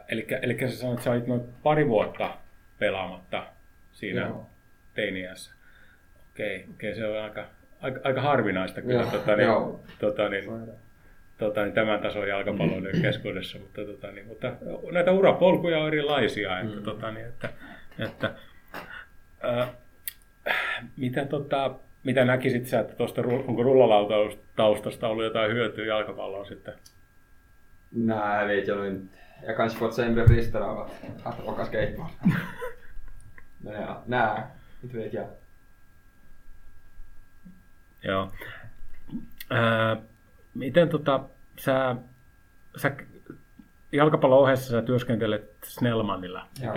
Eli, 0.08 0.26
eli 0.42 0.58
sä 0.60 0.76
sanoit, 0.76 0.94
että 0.98 1.04
sä 1.04 1.10
olit 1.10 1.26
noin 1.26 1.40
pari 1.62 1.88
vuotta 1.88 2.36
pelaamatta 2.78 3.46
siinä 3.92 4.20
Joo. 4.20 4.46
teiniässä. 4.94 5.54
Okei, 6.32 6.66
okei, 6.74 6.94
se 6.94 7.06
on 7.06 7.22
aika, 7.22 7.44
aika, 7.80 8.00
aika 8.04 8.20
harvinaista 8.20 8.82
kyllä 8.82 9.00
Joo, 9.02 9.10
tota, 9.10 9.36
niin, 9.36 9.46
joo. 9.46 9.80
tota, 9.98 10.28
niin, 10.28 10.66
det. 10.66 10.72
tota, 11.38 11.62
niin 11.64 11.72
tämän 11.74 12.00
tason 12.00 12.28
jalkapalloilijoiden 12.28 13.02
keskuudessa, 13.02 13.58
mutta, 13.58 13.84
tota, 13.84 14.10
niin, 14.12 14.26
mutta 14.26 14.52
näitä 14.92 15.12
urapolkuja 15.12 15.78
on 15.78 15.88
erilaisia. 15.88 16.60
Että, 16.60 16.76
Mm. 16.76 16.82
tota, 16.82 17.10
niin, 17.10 17.26
että, 17.26 17.48
että, 17.98 18.34
mitä, 20.96 21.24
tota, 21.24 21.74
mitä 22.04 22.24
näkisit 22.24 22.66
sä, 22.66 22.80
että 22.80 22.94
tuosta 22.94 23.22
onko 23.46 23.62
rullalautaustasta 23.62 25.08
ollut 25.08 25.24
jotain 25.24 25.52
hyötyä 25.52 25.86
jalkapalloon 25.86 26.46
sitten? 26.46 26.74
Nej, 27.92 28.40
jag 28.40 28.46
vet 28.46 28.68
jag 28.68 28.76
nog 28.78 28.86
inte. 28.86 29.18
Jag 29.46 29.56
kanske 29.56 29.78
fått 29.78 29.94
sämre 29.94 30.26
brister 30.26 30.60
av 30.60 30.78
att, 30.78 30.90
att 31.22 31.48
åka 31.48 31.64
skateboard. 31.64 32.10
Men 33.58 33.74
ja, 33.82 34.02
nej, 34.06 34.42
inte 34.82 34.96
vet 34.96 35.12
jag. 35.12 35.26
Joo. 38.02 38.32
Ää, 39.50 39.96
miten 40.54 40.88
tota, 40.88 41.24
sä, 41.58 41.96
sä 42.76 42.96
jalkapallon 43.92 44.38
ohessa 44.38 44.70
sä 44.70 44.82
työskentelet 44.82 45.56
Snellmanilla, 45.62 46.46
Joo. 46.62 46.74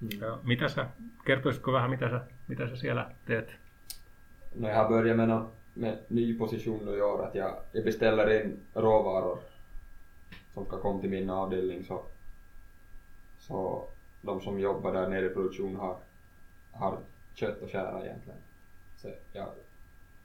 Mm. 0.00 0.08
Joo. 0.20 0.40
Mitä 0.42 0.68
sä, 0.68 0.86
kertoisitko 1.24 1.72
vähän 1.72 1.90
mitä 1.90 2.10
sä, 2.10 2.20
mitä 2.48 2.68
sä 2.68 2.76
siellä 2.76 3.10
teet? 3.24 3.59
När 4.52 4.68
jag 4.68 4.76
har 4.76 4.88
börjat 4.88 5.16
med, 5.16 5.28
något, 5.28 5.54
med 5.74 5.98
ny 6.08 6.38
position 6.38 6.80
nu 6.84 6.96
i 6.96 7.02
år, 7.02 7.24
att 7.24 7.34
jag, 7.34 7.56
jag 7.72 7.84
beställer 7.84 8.40
in 8.40 8.60
råvaror 8.74 9.38
som 10.54 10.66
ska 10.66 10.80
komma 10.80 11.00
till 11.00 11.10
min 11.10 11.30
avdelning 11.30 11.84
så, 11.84 12.02
så 13.38 13.84
de 14.22 14.40
som 14.40 14.60
jobbar 14.60 14.92
där 14.92 15.08
nere 15.08 15.26
i 15.26 15.28
produktion 15.28 15.76
har, 15.76 15.96
har 16.72 16.98
kött 17.34 17.62
och 17.62 17.70
skära 17.70 18.04
egentligen. 18.04 18.40
Så 18.96 19.08
jag 19.32 19.48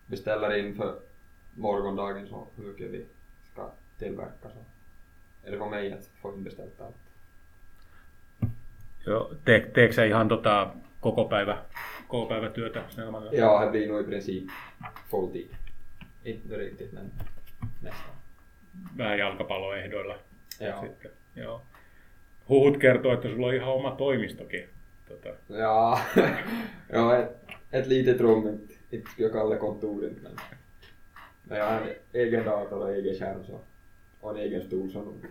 beställer 0.06 0.58
in 0.58 0.76
för 0.76 0.96
morgondagen 1.54 2.28
så 2.28 2.48
hur 2.56 2.64
mycket 2.64 2.90
vi 2.90 3.06
ska 3.52 3.70
tillverka 3.98 4.50
så 4.50 4.60
är 5.48 5.52
det 5.52 5.58
på 5.58 5.70
mig 5.70 5.94
att 5.94 6.06
få 6.22 6.34
inbeställt 6.34 6.82
allt. 6.82 6.96
Joo, 9.06 9.30
te, 9.46 9.60
teekö 9.60 9.94
sä 9.94 10.06
ihan 10.08 10.30
tota, 10.30 10.72
koko 11.00 11.30
päivä, 11.30 11.58
koko 12.08 12.26
päivä 12.26 12.50
työtä 12.50 12.84
Snellmanilla? 12.90 13.34
Ja, 13.34 13.62
det 13.62 13.72
blir 13.72 13.88
nog 13.88 14.02
i 14.02 14.04
princip 14.04 14.50
full 15.12 15.28
tid. 15.28 15.48
Inte 16.26 16.58
riktigt 16.58 16.92
men 16.92 17.12
nästan. 17.82 18.16
Vähän 18.98 19.20
jalkapalloehdoilla. 19.20 20.20
Ja. 20.60 20.82
Sitten, 20.82 21.12
joo. 21.36 21.62
Huhut 22.50 22.78
kertoo, 22.78 23.14
että 23.14 23.28
sulla 23.28 23.48
on 23.48 23.54
ihan 23.54 23.74
oma 23.74 23.92
toimistokin. 23.92 24.70
Tota, 25.08 25.30
Ja, 25.50 26.00
ja 26.90 27.18
ett, 27.18 27.30
ett 27.72 27.88
litet 27.88 28.22
rum, 28.22 28.48
inte, 28.48 28.74
inte 28.92 29.12
skulle 29.12 29.28
jag 29.28 29.34
kalla 29.34 29.54
det 29.54 29.60
kontor 29.60 30.06
inte, 30.06 30.22
men, 30.22 30.32
men 31.44 31.58
jag 31.58 31.66
har 31.66 31.82
en 31.82 31.96
egen 32.14 32.46
dator 32.46 32.80
och 32.82 32.92
egen 32.96 33.16
skärm 33.16 33.46
så, 33.46 33.60
och 34.22 34.32
en 34.32 34.38
egen 34.38 34.62
stol 34.62 34.92
så 34.92 35.02
nog 35.02 35.26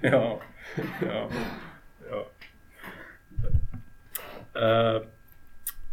joo, 0.00 0.40
joo, 1.02 1.30
joo. 2.10 2.26
Öö, 4.54 5.00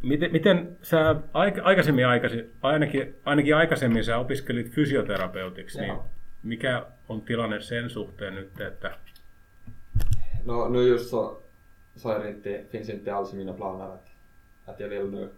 miten, 0.04 0.32
miten 0.32 0.78
sä 0.82 1.16
aik- 1.34 1.62
aikaisemmin, 1.64 2.08
aikaisin, 2.08 2.52
ainakin, 2.62 3.16
ainakin 3.26 3.56
aikaisemmin 3.56 4.04
sä 4.04 4.18
opiskelit 4.18 4.72
fysioterapeutiksi, 4.72 5.82
niin 5.82 5.98
mikä 6.44 6.86
on 7.10 7.22
tilanne 7.22 7.62
sen 7.62 7.90
suhteen 7.90 8.36
nyt, 8.36 8.62
että 8.62 8.98
No 10.46 10.68
nu 10.70 10.82
just 10.82 11.06
så, 11.10 11.42
så 11.96 12.10
är 12.12 12.20
det 12.24 12.30
inte, 12.30 12.64
finns 12.72 12.90
inte 12.90 13.12
alls 13.12 13.34
mina 13.34 13.54
planer 13.54 13.86
att, 13.86 14.12
att 14.68 14.80
jag 14.80 14.90
vill 14.90 15.10
nu 15.12 15.30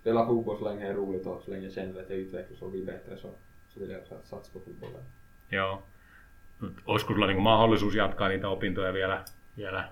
spela 0.00 0.26
fotboll 0.26 0.58
så 0.58 0.64
länge 0.64 0.84
det 0.84 0.90
är 0.90 0.94
roligt 0.94 1.26
och 1.26 1.42
så 1.44 1.50
länge 1.50 1.64
jag 1.64 1.72
känner 1.72 2.00
att 2.00 2.10
jag 2.10 2.18
utvecklas 2.18 2.62
och 2.62 2.70
blir 2.70 2.84
bättre 2.86 3.16
så, 3.16 3.30
så 3.68 3.80
vill 3.80 3.90
jag 3.90 4.00
sat- 4.06 4.26
satsa 4.26 4.52
på 4.52 4.60
fotbollen. 4.60 5.02
joo, 5.50 5.82
olisiko 6.86 7.12
sulla 7.12 7.26
niin 7.26 7.42
mahdollisuus 7.42 7.94
jatkaa 7.94 8.28
niitä 8.28 8.48
opintoja 8.48 8.92
vielä, 8.92 9.24
vielä? 9.56 9.88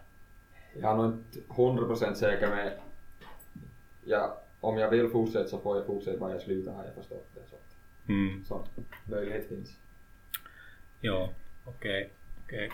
Jag 0.76 0.90
är 0.90 0.96
nog 0.96 1.06
inte 1.06 1.38
100% 1.48 2.14
säker 2.14 2.48
med, 2.50 2.72
ja, 4.04 4.40
om 4.60 4.78
jag 4.78 4.90
vill 4.90 5.08
fortsätta 5.08 5.48
så 5.48 5.58
får 5.58 5.76
jag 5.76 5.86
fortsätta 5.86 6.18
bara 6.18 6.32
jag 6.32 6.40
slutar 6.40 6.72
har 6.72 6.84
jag 6.84 6.94
förstått 6.94 7.26
det. 7.34 7.40
Så, 7.50 7.56
mm, 8.08 8.44
så 8.44 8.66
möjlighet 9.04 9.48
finns. 9.48 9.78
Joo, 11.02 11.30
okei. 11.66 12.10
okei. 12.44 12.70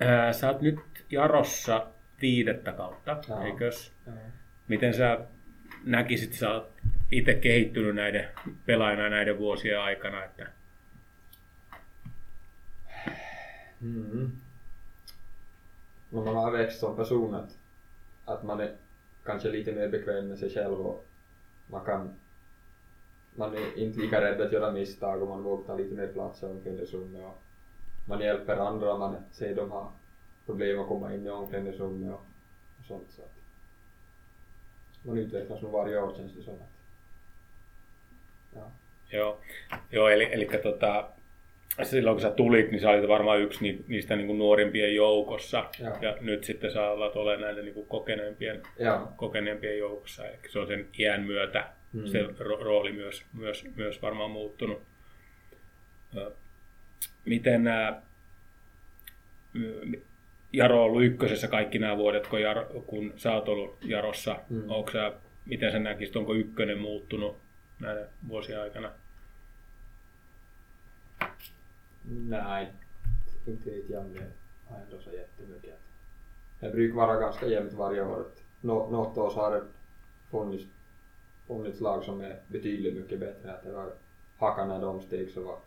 Ää, 0.00 0.32
sä 0.32 0.50
oot 0.50 0.60
nyt 0.60 0.80
Jarossa 1.10 1.86
viidettä 2.22 2.72
kautta, 2.72 3.22
Joo. 3.28 3.44
eikös? 3.44 3.92
Joo. 4.06 4.16
Miten 4.68 4.94
sä 4.94 5.20
näkisit, 5.84 6.32
sä 6.32 6.50
oot 6.50 6.72
itse 7.10 7.34
kehittynyt 7.34 7.94
näiden 7.94 8.28
pelaajana 8.66 9.08
näiden 9.08 9.38
vuosien 9.38 9.80
aikana, 9.80 10.24
että 10.24 10.46
Mm. 13.84 14.40
Men 16.10 16.24
man 16.24 16.36
har 16.36 16.50
växt 16.50 16.80
som 16.80 16.96
person 16.96 17.34
att, 17.34 17.58
att 18.24 18.42
man 18.42 18.60
är 18.60 18.76
kanske 19.24 19.50
lite 19.50 19.72
mer 19.72 19.88
bekväm 19.88 20.28
med 20.28 20.38
sig 20.38 20.50
själv 20.50 20.80
och 20.80 21.04
man 21.66 21.84
kan 21.84 22.14
man 23.36 23.54
är 23.54 23.78
inte 23.78 24.00
lika 24.00 24.20
rädd 24.20 24.40
att 24.40 24.52
göra 24.52 24.72
misstag 24.72 25.22
och 25.22 25.28
man 25.28 25.42
vågar 25.42 25.64
ta 25.66 25.76
lite 25.76 25.94
mer 25.94 26.06
plats 26.06 26.42
i 26.42 26.46
omklädningsrummet 26.46 27.24
och 27.24 27.42
man 28.08 28.20
hjälper 28.20 28.56
andra 28.56 28.92
om 28.92 29.00
man 29.00 29.16
ser 29.32 29.54
de 29.54 29.70
har 29.70 29.90
problem 30.46 30.80
att 30.80 30.88
komma 30.88 31.14
in 31.14 31.26
i 31.26 31.30
omklädningsrummet 31.30 32.14
och, 32.14 32.26
och 32.78 32.84
sånt. 32.88 33.10
Så 33.10 33.22
att 33.22 33.34
man 35.02 35.18
utvecklas 35.18 35.62
nog 35.62 35.72
varje 35.72 36.00
år 36.00 36.14
känns 36.16 36.32
det 36.34 36.42
som 36.42 36.54
att. 36.54 36.60
Ja. 38.54 38.70
Joo, 39.08 39.36
joo 39.90 40.08
eli, 40.08 40.24
eli 40.24 40.46
tota, 40.62 41.06
silloin 41.82 42.14
kun 42.14 42.22
sä 42.22 42.30
tulit, 42.30 42.70
niin 42.70 42.80
sä 42.80 42.90
olit 42.90 43.08
varmaan 43.08 43.40
yksi 43.40 43.58
ni- 43.62 43.84
niistä 43.88 44.16
niin 44.16 44.26
kuin 44.26 44.38
nuorimpien 44.38 44.94
joukossa. 44.94 45.70
Joo. 45.80 45.96
Ja 46.00 46.16
nyt 46.20 46.44
sitten 46.44 46.70
sä 46.72 46.86
alat 46.90 47.16
olemaan 47.16 47.40
näiden 47.40 47.64
niin 47.64 47.74
kuin 47.74 47.86
kokeneempien, 47.86 48.62
kokeneempien 49.16 49.78
joukossa. 49.78 50.26
Eli 50.26 50.36
se 50.48 50.58
on 50.58 50.66
sen 50.66 50.86
iän 50.98 51.22
myötä 51.22 51.66
Mm. 51.92 52.06
se 52.06 52.22
ro- 52.22 52.62
rooli 52.64 52.92
myös, 52.92 53.24
myös, 53.32 53.64
myös 53.76 54.02
varmaan 54.02 54.30
muuttunut. 54.30 54.82
Miten 57.24 57.64
nämä, 57.64 58.02
Jaro 60.52 60.76
on 60.78 60.84
ollut 60.84 61.04
ykkösessä 61.04 61.48
kaikki 61.48 61.78
nämä 61.78 61.96
vuodet, 61.96 62.26
kun, 62.26 62.40
Jaro, 62.42 62.64
kun 62.86 63.12
sä 63.16 63.32
oot 63.34 63.48
ollut 63.48 63.78
Jarossa. 63.84 64.36
Mm. 64.50 64.62
Onko 64.70 64.90
sä, 64.90 65.12
miten 65.46 65.72
sä 65.72 65.78
näkisit, 65.78 66.16
onko 66.16 66.34
ykkönen 66.34 66.78
muuttunut 66.78 67.36
näiden 67.80 68.06
vuosien 68.28 68.60
aikana? 68.60 68.90
Nej, 72.08 72.72
inte 73.46 73.70
vet 73.70 73.90
jag 73.90 74.00
om 74.04 74.12
det 74.12 74.26
har 74.68 74.80
ändå 74.80 74.98
så 74.98 75.10
jättemycket. 75.12 75.78
Det 76.60 76.70
brukar 76.70 76.96
vara 76.96 77.20
ganska 77.20 77.46
jämnt 77.46 77.72
varje 77.72 78.02
år. 78.02 78.26
Nå, 78.60 78.90
något 78.90 79.18
år 79.18 79.30
så 79.30 79.40
har 79.40 79.50
det 79.50 79.62
funnits, 80.30 80.64
funnits 81.46 81.80
lag 81.80 82.04
som 82.04 82.20
är 82.20 82.40
betydligt 82.46 82.96
mycket 82.96 83.20
bättre. 83.20 83.52
Att 83.52 83.62
det 83.62 83.72
var 83.72 83.92
Haka 84.38 84.64
när 84.64 84.80
de 84.80 85.00
steg 85.00 85.30
så 85.30 85.42
var 85.42 85.58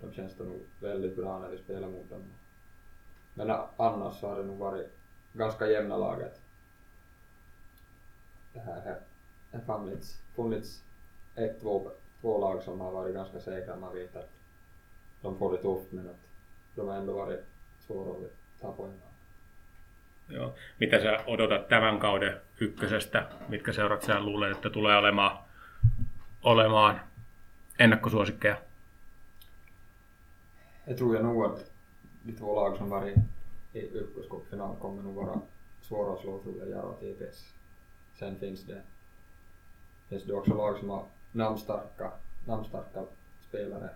de 0.00 0.12
känns 0.12 0.34
det 0.34 0.44
nog 0.44 0.60
väldigt 0.80 1.16
bra 1.16 1.38
när 1.38 1.48
vi 1.48 1.56
spelar 1.56 1.88
mot 1.88 2.10
dem. 2.10 2.22
Men 3.34 3.50
annars 3.76 4.20
så 4.20 4.26
har 4.26 4.36
det 4.36 4.44
nog 4.44 4.58
varit 4.58 4.88
ganska 5.32 5.66
jämna 5.66 5.96
laget. 5.96 6.40
Det 8.52 8.60
här 8.60 8.80
har 9.52 9.60
har 9.60 9.78
funnits, 9.78 10.18
funnits 10.34 10.82
ett, 11.34 11.60
två, 11.60 11.90
två 12.20 12.38
lag 12.38 12.62
som 12.62 12.80
har 12.80 12.92
varit 12.92 13.14
ganska 13.14 13.40
säkra. 13.40 13.76
Man 13.76 13.94
vet 13.94 14.16
att 14.16 14.30
de 15.22 15.38
får 15.38 15.52
det 15.52 15.58
tufft 15.58 15.92
men 15.92 16.08
att 16.08 16.16
de 16.74 16.88
har 16.88 16.96
ändå 16.96 17.12
varit 17.12 17.40
svåra 17.86 18.10
att 18.10 18.60
ta 18.60 18.72
poäng. 18.72 18.92
Joo. 20.28 20.54
Mitä 20.80 21.00
sä 21.00 21.24
odotat 21.26 21.68
tämän 21.68 21.98
kauden 21.98 22.40
ykkösestä? 22.60 23.26
Mitkä 23.48 23.72
seurat 23.72 24.02
sä 24.02 24.20
luulet, 24.20 24.56
että 24.56 24.70
tulee 24.70 24.96
olemaan, 24.96 25.38
olemaan 26.42 27.00
ennakkosuosikkeja? 27.78 28.56
Jag 30.86 30.96
tror 30.96 31.16
jag 31.16 31.24
nog 31.24 31.44
att 31.44 31.70
de 32.26 32.32
två 32.32 32.54
lag 32.54 32.76
som 32.76 32.90
varit 32.90 33.18
i 33.74 33.78
yrkescupfinal 33.78 34.76
kommer 34.76 35.02
nog 35.02 35.14
vara 35.14 35.40
svåra 35.82 36.12
att 36.12 36.20
slå 36.20 36.38
tror 36.38 36.58
jag, 36.58 36.68
Jaro 36.68 36.88
och 36.88 37.00
TPS. 37.00 37.54
Sen 38.18 38.36
finns 38.36 38.64
det, 38.66 38.82
finns 40.08 40.24
det 40.24 40.32
också 40.32 40.54
lag 40.54 40.78
som 40.78 40.90
har 40.90 41.04
namnstarka, 41.32 42.12
namnstarka 42.46 43.04
spelare 43.48 43.90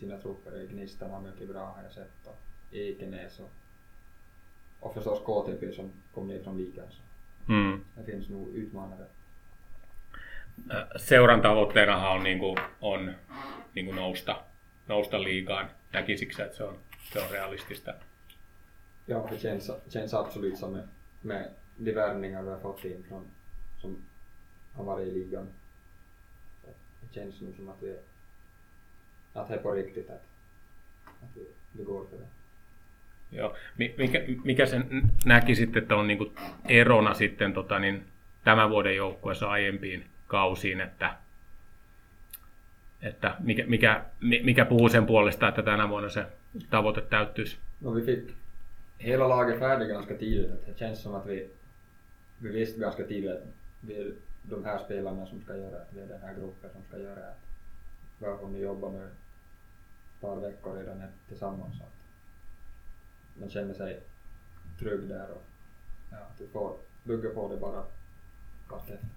sina 0.00 0.18
trupper. 0.18 0.66
Gnistan 0.70 1.10
har 1.10 1.20
mycket 1.20 1.48
bra 1.48 1.64
har 1.76 1.82
jag 1.82 1.92
sett 1.92 2.26
och 2.26 2.36
Ekenäs 2.72 3.40
och, 3.40 3.50
och 4.80 4.94
förstås 4.94 5.20
KTP 5.24 5.72
som 5.72 5.90
kom 6.14 6.28
ner 6.28 6.42
från 6.42 6.56
ligan. 6.58 6.86
Så 6.90 7.00
Mm. 7.52 7.84
det 7.96 8.04
finns 8.12 8.28
nog 8.28 8.48
utmanare. 8.48 9.04
Seuran 10.96 11.42
tavoitteenahan 11.42 12.16
on, 12.16 12.22
niin 12.24 12.38
kuin, 12.38 12.56
on 12.80 13.14
niin 13.74 13.86
kuin 13.86 13.96
nousta, 13.96 14.36
nousta 14.86 15.22
liigaan. 15.22 15.66
Näkisikö 15.92 16.44
että 16.44 16.56
se 16.56 16.64
on, 16.64 16.78
se 17.12 17.20
on 17.20 17.30
realistista? 17.30 17.94
Ja, 19.06 19.26
det 19.30 19.38
känns, 19.38 19.70
känns 19.88 20.14
absolut 20.14 20.58
som 20.58 20.72
med, 20.72 20.88
med 21.22 21.50
de 21.76 21.92
värvningar 21.94 22.42
vi 22.42 22.50
har 22.50 22.58
fått 22.60 22.84
in 22.84 23.04
från, 23.08 23.24
som 23.80 23.96
har 24.72 24.84
varit 24.84 25.08
i 25.08 25.10
ligan. 25.10 25.48
Det 27.00 27.14
känns 27.14 27.40
nog 27.40 27.54
som 27.56 27.68
att 27.68 27.82
vi 27.82 27.96
att 29.34 29.48
det 29.48 29.54
är 29.54 29.58
på 29.58 29.72
riktigt 29.72 30.10
att, 30.10 30.22
att 31.06 31.30
vi, 31.36 31.40
vi 31.78 31.84
går 31.84 32.06
för 32.10 32.16
det. 32.16 32.24
Joo. 33.36 33.54
Mi- 33.78 33.94
Mikä, 33.98 34.22
mikä 34.44 34.66
sen 34.66 35.02
näkisit, 35.24 35.76
että 35.76 35.96
on 35.96 36.06
niin 36.06 36.18
kuin 36.18 36.32
erona 36.68 37.14
sitten 37.14 37.52
tota, 37.54 37.78
niin, 37.78 38.04
tämän 38.44 38.70
vuoden 38.70 38.96
joukkueessa 38.96 39.50
aiempiin 39.50 40.04
kausiin, 40.26 40.80
että, 40.80 41.14
että 43.02 43.34
mikä, 43.38 43.64
mikä, 43.66 44.04
mi- 44.20 44.42
mikä 44.44 44.64
puhuu 44.64 44.88
sen 44.88 45.06
puolesta, 45.06 45.48
että 45.48 45.62
tänä 45.62 45.88
vuonna 45.88 46.08
se 46.08 46.24
tavoite 46.70 47.00
täyttyisi? 47.00 47.56
No, 47.80 47.94
vi 47.94 48.02
fick 48.02 48.30
hela 49.04 49.28
laget 49.28 49.58
färdigt 49.58 49.88
ganska 49.88 50.14
tidigt. 50.14 50.66
Det 50.66 50.74
känns 50.78 51.02
som 51.02 51.14
att 51.14 51.26
vi, 51.26 51.50
vi 52.42 52.52
visste 52.52 52.80
ganska 52.80 53.04
tidigt 53.04 53.30
att 53.30 53.42
vi 53.86 53.94
är 53.94 54.12
de 54.50 54.64
här 54.64 54.78
spelarna 54.78 55.26
som 55.26 55.40
ska 55.42 55.56
göra 55.56 55.76
att 55.76 55.92
vi 55.94 56.00
är 56.00 56.06
den 56.08 56.20
här 56.20 56.34
gruppen 56.34 56.70
som 56.72 56.82
ska 56.88 56.98
göra 56.98 57.20
vi 58.18 58.26
har 58.26 58.36
hunnit 58.36 58.62
jobba 58.62 58.90
nu 58.90 58.98
ett 59.04 59.12
par 60.24 60.40
veckor 60.40 60.76
redan 60.76 61.02
tillsammans. 61.28 61.74
Man 63.40 63.50
känner 63.50 63.74
sig 63.74 64.00
trygg 64.78 65.08
där 65.08 65.30
och 65.30 65.42
ja, 66.10 66.18
vi 66.38 66.46
får 66.46 66.76
bygga 67.04 67.30
på 67.30 67.48
det 67.48 67.56
bara 67.56 67.84
vartefter. 68.68 69.08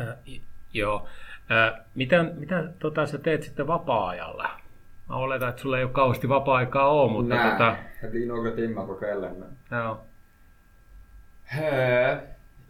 Äh, 0.00 0.40
joo. 0.72 1.08
Äh, 1.50 1.80
mitä 1.94 2.22
mitä 2.22 2.72
tota, 2.78 3.06
sä 3.06 3.18
teet 3.18 3.42
sitten 3.42 3.66
vapaa-ajalla? 3.66 4.60
Mä 5.08 5.16
oletan, 5.16 5.48
että 5.48 5.62
sulla 5.62 5.78
ei 5.78 5.84
ole 5.84 5.92
kauheasti 5.92 6.28
vapaa-aikaa 6.28 6.88
ole, 6.88 7.12
mutta 7.12 7.34
Nej, 7.34 7.50
tota, 7.50 7.76
det 8.02 8.10
blir 8.10 8.26
några 8.28 8.50
timmar 8.50 8.86
på 8.86 8.94
kvällen 8.94 9.36
men 9.36 9.56
joo. 9.70 10.00
Eh, 11.52 12.18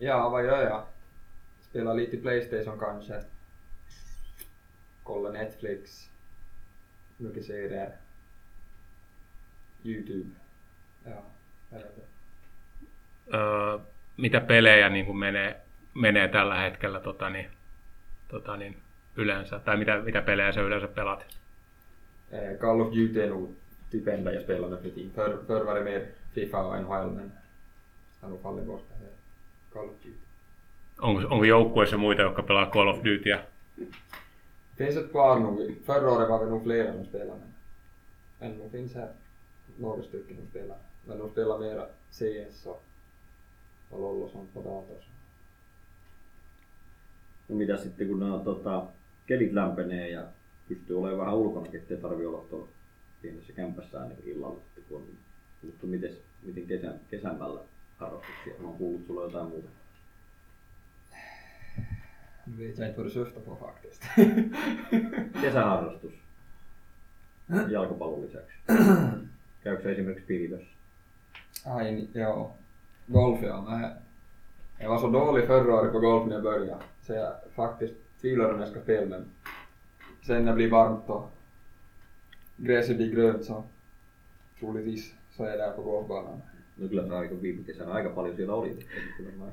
Ja, 0.01 0.29
vad 0.29 0.45
gör 0.45 0.63
jag? 0.63 0.83
Spelar 1.79 1.95
lite 1.97 2.17
Playstation 2.17 2.79
kanske. 2.79 3.14
Kollar 5.05 5.33
Netflix. 5.33 6.09
Mycket 7.19 7.45
serier. 7.45 7.91
YouTube. 9.85 10.29
Ja? 11.07 11.23
Öö, 13.35 13.79
mitä 14.17 14.41
pelejä 14.41 14.88
niin 14.88 15.07
kuin 15.07 15.19
menee, 15.19 15.61
menee 15.95 16.29
tällä 16.29 16.57
hetkellä 16.57 17.01
tota, 17.01 17.31
niin, 17.31 17.51
tota, 18.29 18.57
niin, 18.57 18.77
yleensä? 19.17 19.59
Tai 19.59 19.77
mitä, 19.77 19.99
mitä 19.99 20.23
pelejä 20.23 20.53
sä 20.53 20.61
yleensä 20.61 20.88
pelaat? 20.88 21.27
Call 22.59 22.81
of 22.81 22.87
Duty 22.87 23.23
är 23.23 23.31
nog 23.31 23.51
typ 23.91 24.09
enda 24.09 24.33
jag 24.33 24.43
spelar 24.43 24.71
nu 24.71 24.77
för 24.77 24.91
tiden. 24.91 25.11
Förr, 25.11 25.45
förr 25.47 25.64
var 25.64 25.75
det 25.75 25.85
mer 25.85 26.07
Fifa 26.35 26.59
och 26.59 26.83
NHL 26.83 27.11
men 27.11 27.33
har 28.21 28.29
nog 28.29 28.43
fallit 28.43 28.67
bort 28.67 28.85
det 28.88 28.95
här. 28.95 29.12
Call 29.73 29.88
of 29.88 29.97
Duty. 30.03 30.28
Onko, 30.99 31.23
onko 31.31 31.45
joukkueessa 31.45 31.97
muita, 31.99 32.23
jotka 32.23 32.43
pelaa 32.43 32.71
Call 32.71 32.89
of 32.89 33.05
Dutyä? 33.05 33.45
finns 34.79 34.97
ett 34.97 35.13
par 35.13 35.41
nog. 35.41 35.61
Förra 35.87 36.11
året 36.13 36.29
var 36.29 36.45
vi 36.45 36.51
nog 36.51 36.63
flera 36.63 36.93
som 36.93 37.05
spelade 37.05 37.41
men, 38.39 38.59
nog 38.59 38.71
finns 38.71 38.95
här 38.95 39.13
några 39.77 40.03
stycken 40.03 40.37
som 40.37 40.47
spelar. 40.47 40.77
Men 41.05 41.19
de 41.19 41.31
spelar 41.31 41.59
mera 41.59 41.87
CS 42.11 42.67
och, 42.67 42.83
och 43.91 44.01
LOL 44.01 44.23
och 44.23 44.31
sånt 44.31 44.55
på 44.55 44.61
dator. 44.61 44.97
så. 45.01 45.11
No 47.47 47.59
mitä 47.59 47.77
sitten 47.77 48.09
kun 48.09 48.21
nämä 48.21 48.39
tota, 48.45 48.87
kelit 49.27 49.53
lämpenee 49.53 50.11
ja 50.11 50.23
pystyy 50.69 50.99
olemaan 50.99 51.19
vähän 51.19 51.35
ulkona, 51.35 51.67
ettei 51.73 51.97
tarvi 51.97 52.27
olla 52.27 52.45
tuolla 52.51 52.69
pienessä 53.23 53.53
kämpässä 53.53 54.01
ainakin 54.01 54.33
illalla 54.33 54.61
kun 54.89 54.97
on 54.97 55.05
puhuttu 55.61 55.87
miten, 55.87 56.17
miten 56.43 56.67
kesän, 56.67 57.01
kesämällä 57.11 57.61
harrastuksia. 57.97 58.55
Mä 58.59 58.69
oon 58.69 58.77
kuullut 58.77 59.07
sulla 59.07 59.23
jotain 59.23 59.49
muuta. 59.49 59.69
Nu 62.49 62.67
vet 62.67 62.79
jag 62.79 62.89
inte 62.89 62.99
vad 63.01 63.07
du 63.07 63.11
syftar 63.11 63.41
på 63.41 63.57
faktiskt. 63.57 64.03
Kesäharrastus. 65.43 66.13
Jalkapallon 67.73 68.21
lisäksi. 68.23 68.53
Käykö 69.65 69.83
sä 69.83 69.91
esimerkiksi 69.91 70.25
pilvessä? 70.27 70.67
Ai, 71.67 71.93
ni- 71.93 72.09
ja. 72.13 72.51
Golf 73.13 73.43
ja. 73.43 73.61
Men 73.63 73.91
jag 74.79 74.89
var 74.89 74.99
så 74.99 75.11
dålig 75.11 75.47
förra 75.47 75.75
året 75.75 75.93
på 75.93 76.01
golf 76.01 76.27
när 76.27 76.35
jag 76.35 76.43
började. 76.43 76.83
Så 77.03 77.13
jag 77.13 77.33
faktiskt 77.57 77.95
tvivlar 78.21 78.53
om 78.55 78.61
jag 78.61 78.69
ska 78.69 78.81
spela 78.81 79.07
men 79.07 79.25
sen 80.27 80.45
när 80.45 80.53
det 80.53 80.57
blir 80.57 80.71
varmt 80.71 81.09
och 81.11 81.31
gräset 82.57 82.97
blir 82.97 83.13
grönt 83.15 83.45
så 83.45 83.65
troligtvis 84.61 85.15
så 85.31 85.45
är 85.45 85.49
jag 85.51 85.59
där 85.59 85.71
på 85.77 85.83
golfbanan. 85.83 86.43
No 86.77 86.89
kyllä 86.89 87.09
sä 87.09 87.15
aika 87.19 87.35
viime 87.35 87.65
kesänä 87.65 87.93
aika 87.93 88.11
paljon 88.11 88.37
siellä 88.37 88.53
mä- 89.39 89.53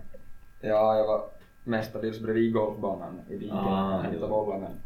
Ja, 0.62 0.98
jag 0.98 1.08
var 1.08 1.30
mestadels 1.66 2.20
bredvid 2.20 2.52
golfbanan 2.54 3.20
i 3.30 3.40
viken 3.40 3.58
Ah, 3.58 4.04
men, 4.04 4.14
Joo. 4.20 4.62
men 4.64 4.82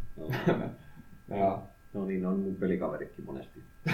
ja. 1.40 1.60
No 1.94 2.06
niin, 2.06 2.26
on 2.26 2.40
mun 2.40 2.56
pelikaveritkin 2.56 3.26
monesti. 3.26 3.60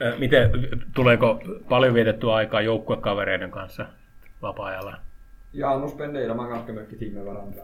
Öö, 0.00 0.18
miten, 0.18 0.50
tuleeko 0.94 1.40
paljon 1.68 1.94
vietettyä 1.94 2.34
aikaa 2.34 2.60
joukkuekavereiden 2.60 3.50
kanssa 3.50 3.86
vapaa-ajalla? 4.42 4.96
Ja, 5.52 5.78
nu 5.78 5.88
spenderar 5.88 6.36
man 6.36 6.48
ganska 6.48 6.72
mycket 6.72 6.98
tid 6.98 7.14
med 7.14 7.24
varandra. 7.24 7.62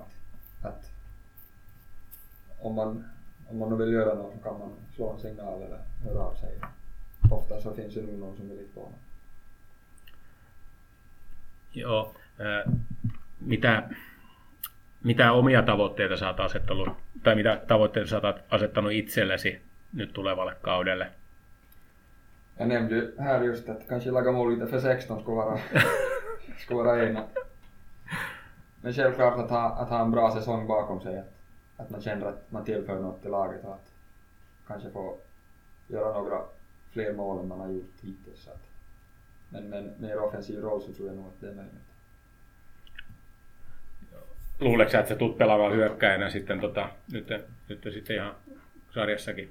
Att 0.64 0.90
om 2.58 2.74
man, 2.74 3.04
om 3.50 3.58
man 3.58 3.78
vill 3.78 3.92
göra 3.92 4.14
något 4.14 4.32
så 4.32 4.38
kan 4.38 4.58
man 4.58 4.72
slå 4.94 5.12
en 5.12 5.20
signal 5.20 5.62
eller 5.62 5.80
höra 6.04 6.22
av 6.22 6.34
sig. 6.34 6.50
Ofta 7.30 7.60
så 7.60 7.74
finns 7.74 7.94
det 7.94 8.02
nog 8.02 8.18
någon 8.18 8.36
som 8.36 8.48
vill 8.48 8.66
något. 8.74 8.92
Joo. 11.72 12.14
Öö, 12.40 12.64
mitä, 13.40 13.82
mitä 15.04 15.32
omia 15.32 15.62
tavoitteita 15.62 16.16
sä 16.16 16.28
oot 16.28 16.40
asettanut, 16.40 16.88
tai 17.22 17.34
mitä 17.34 17.60
tavoitteita 17.66 18.10
sä 18.10 18.16
oot 18.16 18.36
asettanut 18.50 18.92
itsellesi 18.92 19.62
nyt 19.92 20.12
tulevalle 20.12 20.54
kaudelle? 20.62 21.10
Jag 22.58 22.68
nämnde 22.68 22.94
ju 22.94 23.14
här 23.18 23.42
just 23.44 23.68
att 23.68 23.88
kanske 23.88 24.10
laga 24.10 24.32
mål 24.32 24.54
lite 24.54 24.66
för 24.66 24.80
16 24.80 25.20
skulle 25.20 25.36
vara, 25.36 25.58
skulle 26.58 26.82
vara 26.82 27.02
en. 27.02 27.18
Men 28.82 28.92
självklart 28.92 29.38
att 29.38 29.50
ha, 29.50 29.70
att 29.70 29.88
ha 29.88 30.00
en 30.00 30.10
bra 30.10 30.30
säsong 30.30 30.66
bakom 30.66 31.00
sig. 31.00 31.18
Att, 31.18 31.37
att 31.78 31.90
man 31.90 32.02
känner 32.02 32.26
att 32.26 32.50
man 32.52 32.64
tillför 32.64 33.00
något 33.00 33.22
till 33.22 33.30
laget 33.30 33.64
och 33.64 33.74
att 33.74 33.92
kanske 34.66 34.90
få 34.90 35.16
göra 35.88 36.12
några 36.12 36.42
fler 36.90 37.12
mål 37.12 37.38
än 37.40 37.48
man 37.48 37.60
har 37.60 37.68
gjort 37.68 37.94
hittills. 38.00 38.40
Så 38.44 38.50
att, 38.50 38.62
men 39.48 39.70
med 39.70 40.00
mer 40.00 40.18
offensiv 40.18 40.60
roll 40.60 40.82
så 40.82 40.92
tror 40.92 41.08
jag 41.08 41.16
nog 41.16 41.26
att 41.26 41.40
det 41.40 41.48
är 41.48 41.54
möjligt. 41.54 41.72
Luuletko 44.60 44.90
sä, 44.92 44.98
että 44.98 45.08
sä 45.14 45.18
tulet 45.18 45.38
pelaamaan 45.38 45.72
hyökkäjänä 45.72 46.30
sitten, 46.30 46.60
tota, 46.60 46.88
nyt, 47.12 47.28
nyt 47.68 47.82
sitten 47.94 48.16
ihan 48.16 48.34
sarjassakin? 48.94 49.48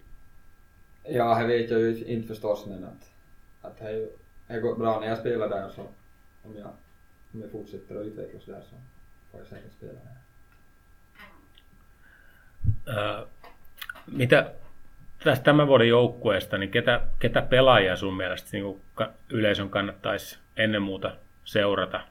Ja, 1.10 1.40
det 1.40 1.48
vet 1.48 1.70
jag 1.70 1.80
ju 1.80 2.06
inte 2.06 2.28
förstås 2.28 2.66
men 2.66 2.84
att, 2.84 3.12
att 3.62 3.82
ju- 3.82 4.12
det 4.48 4.60
går 4.60 4.76
bra 4.76 5.00
när 5.00 5.08
jag 5.08 5.18
spelar 5.18 5.50
där 5.50 5.70
så 5.70 5.82
om 6.46 6.56
jag, 6.58 6.68
om 7.34 7.42
jag 7.42 7.52
fortsätter 7.52 7.96
att 7.96 8.06
utvecklas 8.06 8.46
där 8.46 8.62
så 8.70 8.76
får 9.32 9.40
jag 9.40 9.48
säkert 9.48 9.74
spela 9.78 9.94
där. 9.94 10.18
Mitä 14.12 14.52
tästä 15.23 15.43
tämän 15.43 15.67
vuoden 15.67 15.88
joukkueesta, 15.88 16.58
niin 16.58 16.71
ketä, 16.71 17.02
ketä 17.19 17.41
pelaajia 17.41 17.95
sun 17.95 18.17
mielestä 18.17 18.50
niin 18.52 18.82
yleisön 19.30 19.69
kannattaisi 19.69 20.39
ennen 20.58 20.82
muuta 20.82 21.15
seurata? 21.43 22.02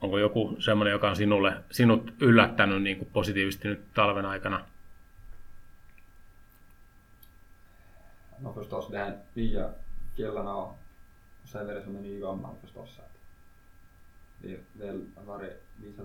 Onko 0.00 0.18
joku 0.18 0.56
semmoinen, 0.58 0.92
joka 0.92 1.10
on 1.10 1.16
sinulle, 1.16 1.54
sinut 1.70 2.14
yllättänyt 2.20 2.82
niin 2.82 3.08
positiivisesti 3.12 3.68
nyt 3.68 3.92
talven 3.94 4.26
aikana? 4.26 4.64
No 8.42 8.52
förstås 8.52 8.90
de 8.90 8.98
här 8.98 9.12
och 10.48 10.78
så 11.48 11.58
är 11.58 11.74
det 11.74 11.84
som 11.84 11.96
är 11.96 12.00
nygammal 12.00 12.54
förstås. 12.60 13.00
Det 14.38 14.52
är 14.52 14.58
väl, 14.72 15.06
varit, 15.26 15.62
visar 15.76 16.04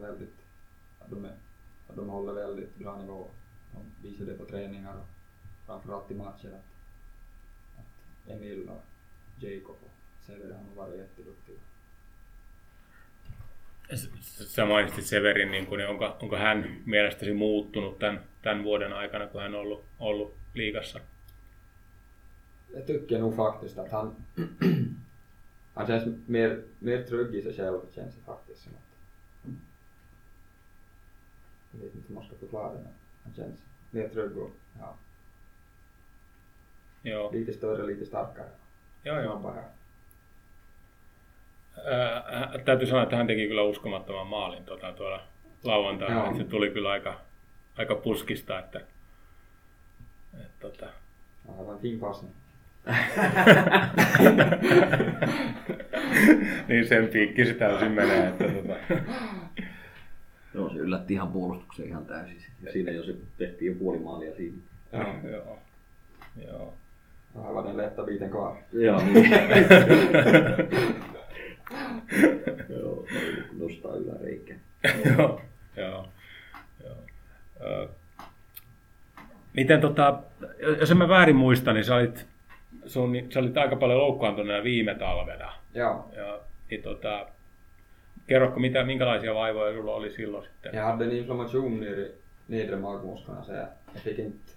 de 1.96 2.10
håller 2.10 2.34
väldigt 2.34 2.76
bra 2.76 2.98
nivå. 2.98 3.28
De 3.72 4.08
visar 4.08 4.26
det 4.26 4.34
på 4.34 4.46
träningar 4.46 4.96
och 4.96 5.08
framförallt 5.66 6.12
i 6.12 6.16
matcher 6.16 6.48
att, 6.48 6.66
att 7.80 8.30
Emil 8.32 8.70
och 8.70 8.84
Jacob 9.44 9.76
och 9.82 10.26
Severi 10.26 10.54
har 10.54 10.86
varit 10.86 11.00
jätteduktiga. 11.00 11.58
Sä 14.48 14.66
mainitsit 14.66 15.06
Severin, 15.06 15.52
niin 15.52 15.66
kuin, 15.66 15.88
onko, 15.88 16.18
onko 16.22 16.36
hän 16.36 16.82
mielestäsi 16.86 17.34
muuttunut 17.34 18.00
tämän, 18.00 18.24
tämän 18.42 18.64
vuoden 18.64 18.94
aikana, 18.94 19.28
kun 19.28 19.42
hän 19.42 19.56
on 19.56 19.62
ollut, 19.62 19.84
ollut 20.00 20.34
liigassa? 20.54 21.00
Jag 22.74 22.88
tycker 22.88 23.20
nog 23.20 23.36
faktiskt 23.36 23.78
att 23.78 23.92
han, 23.92 24.16
han 25.74 25.88
känns 25.88 26.04
mer, 26.28 26.62
mer 26.80 27.04
trygg 27.04 27.36
i 27.36 27.42
sig 27.42 27.54
själv 27.54 27.80
känns 27.96 28.16
det 28.16 28.22
faktiskt 28.26 28.64
som 28.64 28.72
att 28.74 28.87
jag 31.72 31.80
vet 31.86 31.96
inte 31.96 32.08
hur 32.08 32.16
man 32.16 32.26
ska 32.26 32.36
förklara 32.36 32.74
det 32.74 32.80
men 32.80 32.94
han 33.24 33.34
känns 33.34 33.60
mer 33.92 34.08
trygg 34.08 34.38
och 34.38 34.52
ja, 34.80 34.94
Joo, 37.04 37.32
lite 37.32 37.54
större, 37.54 37.86
lite 37.86 38.06
starkare. 38.06 38.50
joo, 39.04 39.20
joo. 39.22 39.40
Snabbare. 39.40 39.64
Ää, 41.86 42.60
täytyy 42.66 42.88
sanoa, 42.88 43.04
että 43.04 43.16
hän 43.16 43.28
teki 43.28 43.48
kyllä 43.48 43.64
uskomattoman 43.64 44.28
maalin 44.28 44.66
tuota, 44.66 44.94
tuolla 44.94 45.22
lauantaina. 45.64 46.26
Että 46.26 46.38
Se 46.38 46.44
tuli 46.44 46.70
kyllä 46.70 46.90
aika, 46.92 47.20
aika 47.78 47.96
puskista, 47.96 48.60
että, 48.60 48.80
että 50.34 50.50
tota, 50.60 50.86
Ja, 51.48 51.74
en 51.74 51.80
fin 51.82 52.00
passning. 52.00 52.34
niin 56.68 56.88
sen 56.88 57.08
piikki 57.08 57.46
se 57.46 57.54
täysin 57.54 57.92
menee. 57.92 58.28
Että, 58.28 58.44
tota, 58.44 58.74
Joo, 60.58 60.70
se 60.70 60.76
yllätti 60.76 61.14
ihan 61.14 61.28
puolustuksen 61.28 61.88
ihan 61.88 62.06
täysin. 62.06 62.38
Ja 62.64 62.72
siinä 62.72 62.92
jo 62.92 63.04
se 63.04 63.16
tehtiin 63.38 63.72
jo 63.72 63.78
puoli 63.80 64.00
maalia 64.00 64.36
siinä. 64.36 64.58
Joo, 65.32 65.60
joo. 66.48 66.74
var 67.36 67.66
den 67.66 67.78
lätta 67.78 68.04
biten 68.04 68.30
kvar. 68.30 68.56
Joo, 68.74 69.02
niin. 69.02 69.32
Joo, 72.80 73.06
nostaa 73.60 73.96
yläreikä. 73.96 74.56
joo, 75.06 75.42
joo, 75.78 76.08
joo. 76.84 77.90
Miten 79.54 79.82
tota, 79.82 80.20
jos 80.80 80.92
en 80.92 80.98
mä 80.98 81.08
väärin 81.08 81.36
muista, 81.36 81.74
niin 81.74 81.84
sä 81.84 81.96
olit, 81.96 82.26
sun, 82.86 83.16
sä 83.30 83.40
olit 83.40 83.58
aika 83.58 83.76
paljon 83.76 84.00
loukkaantuneena 84.00 84.64
viime 84.64 84.96
talvena. 84.96 85.54
Ja, 85.74 86.04
Ja, 86.16 86.40
niin 86.70 86.84
tota, 86.84 87.28
kerrotko, 88.28 88.60
mitä, 88.60 88.84
minkälaisia 88.84 89.36
vaivoja 89.36 89.74
sulla 89.74 89.92
oli 89.92 90.12
silloin 90.12 90.44
sitten? 90.44 90.76
jag 90.76 90.86
hade 90.86 91.06
en 91.06 91.12
inflammation 91.12 91.80
nere 91.80 92.02
i 92.02 92.12
nedre 92.48 92.76
magmusklerna 92.76 93.44
så 93.44 93.52
jag, 93.52 93.68
jag 93.94 94.02
fick 94.02 94.20
inte 94.20 94.52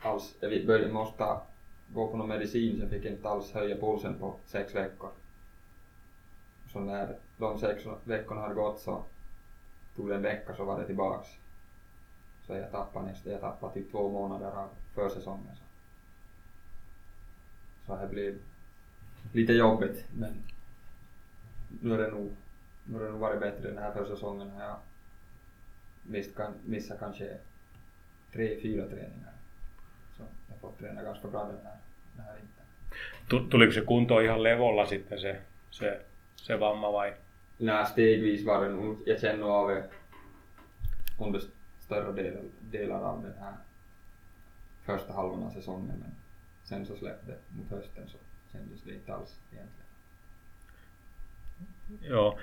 alls, 0.00 0.36
jag 0.40 0.66
började, 0.66 0.92
måste 0.92 1.24
gå 1.94 2.08
på 2.08 2.16
någon 2.16 2.28
medicin 2.28 2.76
så 2.76 2.82
jag 2.82 2.90
fick 2.90 3.04
inte 3.04 3.28
alls 3.28 3.52
höja 3.52 3.76
pulsen 3.76 4.18
på 4.18 4.36
sex 4.46 4.74
veckor. 4.74 5.10
Så 6.72 6.80
när 6.80 7.16
de 7.36 7.58
sex 7.58 7.84
veckorna 8.04 8.40
hade 8.40 8.54
gått 8.54 8.80
så 8.80 9.02
tog 9.96 10.08
det 10.08 10.14
en 10.14 10.22
vecka 10.22 10.54
så 10.54 10.64
var 10.64 10.80
det 10.80 10.86
tillbaks. 10.86 11.28
Så 12.46 12.54
jag 12.54 12.70
tappade 12.70 13.06
nästan, 13.06 13.32
jag 13.32 13.40
tappade 13.40 13.74
typ 13.74 13.90
två 13.90 14.08
månader 14.08 14.46
av 14.46 14.68
försäsongen. 14.94 15.56
Så, 15.56 15.62
så 17.86 17.96
det 17.96 18.08
blev 18.08 18.38
lite 19.32 19.52
jobbigt 19.52 20.04
men 20.14 20.42
nu 21.82 21.94
är 21.94 21.98
det 21.98 22.10
nog, 22.10 22.30
nu 22.88 22.98
har 22.98 23.04
det 23.04 23.10
nog 23.10 23.20
varit 23.20 23.40
bättre 23.40 23.68
den 23.68 23.78
här 23.78 23.92
försäsongen. 23.92 24.50
Har 24.50 24.62
jag 24.64 24.76
mist, 26.02 26.36
kan, 26.36 26.52
missat 26.66 26.98
kanske 26.98 27.36
tre, 28.32 28.60
fyra 28.62 28.86
träningar. 28.86 29.32
Så 30.16 30.22
jag 30.48 30.54
har 30.54 30.60
fått 30.60 30.78
träna 30.78 31.02
ganska 31.02 31.28
bra 31.28 31.44
den 31.44 31.56
här, 31.66 31.76
den 32.16 32.24
här 32.24 32.34
vintern. 32.34 32.66
Tu- 33.30 33.50
Tuliko 33.50 33.72
se 33.72 33.80
kunto 33.86 34.22
ihan 34.22 34.42
levolla 34.42 34.86
sitten 34.86 35.18
se, 35.20 35.36
se, 35.70 35.98
se 36.36 36.56
vamma 36.56 36.90
vai? 36.90 37.12
Nej, 37.56 37.86
stegvis 37.86 38.46
var 38.46 38.64
det 38.64 38.70
nog. 38.70 38.96
Jag 39.06 39.20
känner 39.20 39.44
av 39.44 39.68
det 39.68 39.84
under 41.20 41.42
större 41.80 42.12
delen, 42.22 42.50
delar 42.60 43.00
av 43.02 43.22
den 43.22 43.34
här 43.40 43.54
första 44.84 45.12
halvan 45.12 45.42
av 45.42 45.50
säsongen. 45.50 45.86
Men 46.00 46.14
sen 46.64 46.86
så 46.86 46.96
släppte 46.96 47.34
mot 47.48 47.70
hösten 47.70 48.08
så 48.08 48.16
kändes 48.52 48.82
det 48.82 48.94
inte 48.94 49.14
alls 49.14 49.36
egentligen. 49.52 49.87
Joo, 52.02 52.38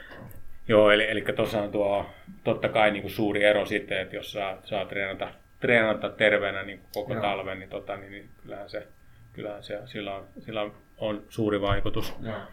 Joo 0.67 0.91
eli, 0.91 1.12
eli 1.12 1.21
tuossa 1.36 1.67
tuo 1.67 2.05
totta 2.43 2.69
kai 2.69 2.91
niin 2.91 3.01
kuin 3.01 3.12
suuri 3.12 3.43
ero 3.43 3.65
sitten, 3.65 4.01
että 4.01 4.15
jos 4.15 4.31
saa, 4.31 4.58
saa 4.63 4.86
treenata, 4.86 5.27
treenata 5.60 6.10
terveenä 6.10 6.63
niin 6.63 6.79
kuin 6.79 6.89
koko 6.93 7.13
Joo. 7.13 7.21
talven, 7.21 7.60
niin, 7.60 7.69
tota, 7.69 7.97
niin, 7.97 8.12
niin 8.12 8.29
kyllähän, 8.43 8.69
se, 8.69 8.88
kyllähän 9.34 9.63
se, 9.63 9.79
sillä, 9.86 10.15
on, 10.15 10.25
sillä 10.39 10.62
on, 10.62 10.73
on 10.97 11.23
suuri 11.29 11.62
vaikutus. 11.62 12.13
Ja. 12.21 12.47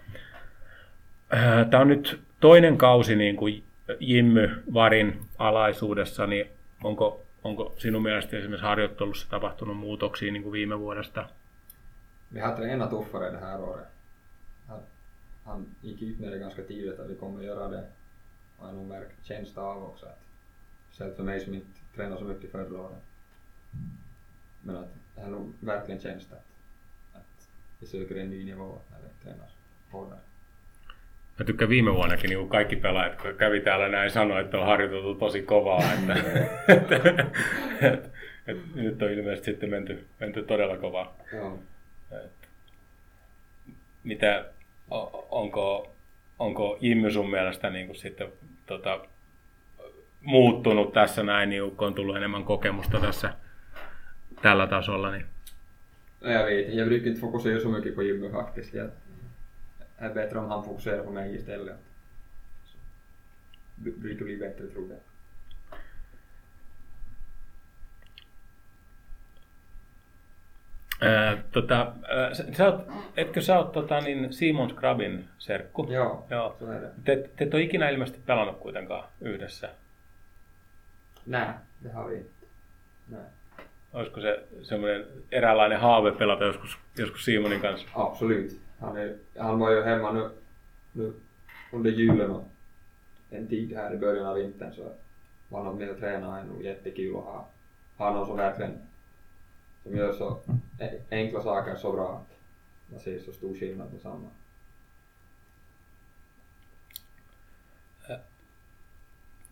Tämä 1.71 1.81
on 1.81 1.89
nyt 1.89 2.21
toinen 2.41 2.79
kausi 2.79 3.17
niin 3.17 3.37
kuin 3.37 3.65
Jimmy 4.01 4.63
Varin 4.75 5.21
alaisuudessa, 5.39 6.27
niin 6.27 6.47
onko, 6.85 7.23
onko 7.45 7.75
sinun 7.79 8.03
mielestä 8.03 8.37
esimerkiksi 8.37 8.67
harjoittelussa 8.67 9.31
tapahtunut 9.31 9.77
muutoksia 9.77 10.33
niin 10.33 10.43
kuin 10.43 10.53
viime 10.53 10.79
vuodesta? 10.79 11.29
Vi 12.35 12.41
har 12.41 12.55
tränat 12.55 12.91
tuffare 12.91 13.31
det 13.31 13.41
här 13.41 13.61
året. 13.61 13.92
Han, 15.45 15.55
han 15.55 15.75
gick 15.81 16.03
ut 16.03 16.21
med 16.21 16.33
det 16.33 16.39
ganska 16.39 16.63
tidigt 16.63 17.01
att 17.01 17.11
vi 17.11 17.15
kommer 17.15 17.45
göra 17.45 17.69
det. 17.69 17.85
Har 18.59 18.69
jag 18.69 18.77
nog 18.77 18.87
märkt 18.87 19.25
känsla 19.25 19.63
av 19.63 19.85
också. 19.85 20.07
Att, 20.07 20.21
speciellt 20.89 21.17
för 21.17 21.25
mig 21.25 21.41
som 21.41 21.55
inte 21.55 21.81
tränade 21.95 22.19
så 22.21 22.25
mycket 22.25 22.51
förra 22.51 22.81
året. 22.81 23.03
Men 24.63 24.77
att 24.77 24.89
det 25.15 25.23
har 25.23 25.31
nog 25.31 25.53
verkligen 25.61 26.01
känts 26.01 26.33
att, 26.33 26.47
att 27.13 27.49
vi 27.79 27.87
söker 27.87 28.17
en 28.17 28.31
ny 28.31 28.45
nivå 28.45 28.79
när 28.91 28.99
vi 28.99 29.25
tränar 29.25 29.49
hårdare. 29.91 30.21
Mä 31.39 31.45
tykkään 31.45 31.69
viime 31.69 31.93
vuonnakin 31.93 32.31
niin 32.31 32.49
kaikki 32.49 32.77
pelaajat, 32.77 33.23
kun 33.23 33.35
kävi 33.35 33.61
täällä 33.61 33.89
näin, 33.89 34.11
sanoi, 34.11 34.41
että 34.41 34.59
on 34.59 34.67
harjoiteltu 34.67 35.15
tosi 35.15 35.43
kovaa. 35.43 35.83
Että, 35.93 36.15
että, 36.69 36.97
että, 37.81 38.09
että, 38.47 38.69
nyt 38.75 39.03
on 39.03 39.13
ilmeisesti 39.13 39.51
sitten 39.51 39.71
menty, 39.71 40.07
menty 40.21 40.43
todella 40.43 40.77
kovaa. 40.77 41.17
Joo. 41.33 41.59
Et, 42.13 42.49
mitä, 44.05 44.45
onko, 45.31 45.91
onko 46.39 46.79
Jimmy 46.81 47.11
sun 47.11 47.31
mielestä 47.31 47.71
niin 47.71 47.87
kuin 47.87 47.97
sitten 47.97 48.33
tota, 48.67 49.01
muuttunut 50.21 50.93
tässä 50.93 51.23
näin, 51.23 51.49
niin 51.49 51.77
kun 51.77 51.87
on 51.87 51.95
tullut 51.95 52.17
enemmän 52.17 52.45
kokemusta 52.45 53.01
tässä 53.01 53.35
tällä 54.43 54.67
tasolla? 54.67 55.11
Niin. 55.11 55.27
No, 56.21 56.31
Jag 56.31 56.47
vet 56.47 56.75
jag 56.75 56.89
brukar 56.89 57.07
inte 57.09 57.21
fokusera 57.21 57.61
så 57.61 57.69
mycket 57.69 57.95
på 57.95 58.03
Jimmy 58.03 58.31
faktiskt. 58.31 58.75
Jag 58.75 58.91
är 59.99 60.15
bättre 60.15 60.39
om 60.39 60.49
han 60.51 60.65
fokuserar 60.65 61.05
på 61.05 61.11
mig 61.11 61.35
istället. 61.35 61.77
Bättre 64.41 64.67
tror 64.67 64.89
jag. 64.91 65.12
Ää, 71.03 71.43
tota, 71.53 71.93
ää, 72.09 72.35
sä, 72.35 72.67
oot, 72.67 72.87
etkö 73.17 73.41
sä 73.41 73.59
oot 73.59 73.73
tota, 73.73 74.01
niin 74.01 74.33
Simon 74.33 74.71
Scrabin 74.71 75.25
serkku? 75.39 75.87
Joo, 75.91 76.27
Joo. 76.31 76.57
det. 76.61 77.05
Te, 77.05 77.29
te 77.37 77.45
et 77.45 77.55
ole 77.55 77.63
ikinä 77.63 77.89
ilmeisesti 77.89 78.21
pelannut 78.27 78.59
kuitenkaan 78.59 79.05
yhdessä. 79.21 79.69
Det 81.85 81.91
vi 82.09 82.17
inte. 82.17 82.47
Nej. 83.09 83.21
Olisiko 83.93 84.21
se 84.21 84.43
semmoinen 84.63 85.07
eräänlainen 85.33 85.81
haave 85.81 86.13
pelata 86.13 86.45
joskus, 86.45 86.79
joskus 86.99 87.25
Simonin 87.25 87.61
kanssa? 87.61 87.89
Absolut. 87.95 88.61
Han, 88.81 88.97
är, 88.97 89.15
han 89.39 89.61
var 89.61 89.71
ju 89.71 89.83
hemma 89.83 90.13
nu, 90.13 90.31
nu 90.95 91.13
under 91.73 91.91
julen 91.91 92.31
och 92.31 92.45
en 93.31 93.47
tid 93.47 93.77
här 93.77 93.95
i 93.95 93.99
början 93.99 94.27
av 94.27 94.37
vintern 94.37 94.73
så 94.75 94.93
var 95.49 95.65
han 95.65 95.79
med 95.79 95.91
och 95.91 95.99
tränade 95.99 96.41
är 96.41 96.45
nog 96.45 96.63
jättekul 96.63 97.17
att 97.17 97.25
ha, 97.25 97.49
ha 97.97 98.13
någon 98.13 98.27
som 98.27 98.37
verkligen 98.37 98.79
som 99.83 99.97
gör 99.97 100.13
så 100.13 100.39
enkla 101.11 101.43
saker 101.43 101.77
så 101.77 101.93
bra 101.93 102.13
att 102.13 102.39
man 102.87 103.01
ser 103.01 103.19
så 103.19 103.33
stor 103.33 103.55
skillnad 103.55 103.93
med 103.93 104.01
samma. 104.01 104.29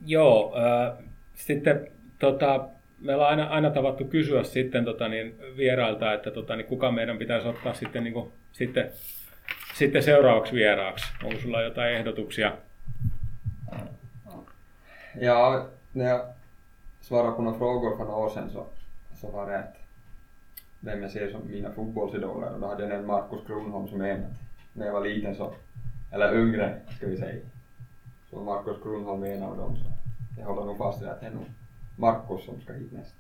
Joo, 0.05 0.55
äh, 0.57 1.05
sitten 1.35 1.87
tota, 2.19 2.69
meillä 2.99 3.25
on 3.25 3.31
aina, 3.31 3.49
aina 3.49 3.71
tavattu 3.71 4.05
kysyä 4.05 4.43
sitten 4.43 4.85
tota, 4.85 5.09
niin, 5.09 5.35
vierailta, 5.57 6.13
että 6.13 6.31
tota, 6.31 6.57
niin, 6.57 6.67
kuka 6.67 6.91
meidän 6.91 7.19
pitäisi 7.19 7.49
ottaa 7.49 7.75
sitten, 7.75 8.05
niin 8.05 8.15
kuin, 8.15 8.33
sitten, 8.53 8.91
sitten 9.75 10.03
seuraavaksi 10.03 10.53
vieraaksi. 10.53 11.07
Onko 11.25 11.41
sulla 11.41 11.63
jotain 11.63 11.97
ehdotuksia? 11.97 12.53
Ja, 15.21 15.67
när 15.95 16.05
jag 16.05 16.21
svarade 17.01 17.33
på 17.33 17.43
några 17.43 17.59
frågor 17.59 17.97
för 17.97 18.05
några 18.05 18.19
år 18.19 18.31
sedan 18.31 18.51
så, 18.51 18.67
så 19.21 19.31
var 19.31 19.51
det 19.51 19.59
att 19.59 19.80
vem 20.81 21.03
jag 21.03 21.11
ser 21.11 21.31
som 21.31 21.41
mina 21.51 21.73
fotbollsidoler 21.73 22.55
och 22.55 22.61
då 22.61 22.67
hade 22.67 22.83
jag 22.83 22.89
nämnt 22.89 23.07
Markus 23.07 23.47
Kronholm 23.47 23.89
som 23.89 24.01
en. 24.01 24.27
När 24.73 24.87
jag 24.87 24.93
var 24.93 25.05
liten 25.05 25.35
så, 25.35 25.55
eller 26.11 26.35
yngre 26.35 26.81
ska 26.97 27.07
vi 27.07 27.17
säga, 27.17 27.41
så 28.31 28.41
Markus 28.41 28.83
Kronholm 28.83 29.25
en 29.25 29.43
av 29.43 29.57
dem. 29.57 29.77
Så 29.77 29.85
jag 30.41 30.47
håller 30.47 30.67
nog 30.67 30.79
fast 30.79 31.03
vid 31.03 31.09
att 31.09 31.21
det 31.21 31.27
är 31.27 31.31
nog 31.31 31.47
Markus 31.97 32.45
som 32.45 32.61
ska 32.61 32.73
hit 32.73 32.93
nästa. 32.93 33.15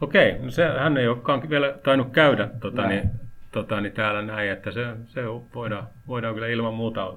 Okei, 0.00 0.38
no 0.38 0.50
se, 0.50 0.64
hän 0.64 0.96
ei 0.96 1.08
olekaan 1.08 1.50
vielä 1.50 1.72
tainnut 1.72 2.12
käydä 2.12 2.48
tota, 2.60 2.82
Näin. 2.82 2.90
niin, 2.90 3.10
tota, 3.52 3.80
niin 3.80 3.92
täällä 3.92 4.22
näin, 4.22 4.50
että 4.50 4.70
se, 4.70 4.96
se 5.08 5.22
voidaan, 5.54 5.86
voidaan 6.08 6.34
kyllä 6.34 6.46
ilman 6.46 6.74
muuta 6.74 7.14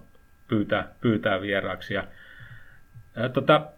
pyytää, 0.47 0.87
pyytää 1.01 1.41
vieraaksi. 1.41 1.93
Ja, 1.93 2.03
ää, 3.15 3.29
tota, 3.29 3.71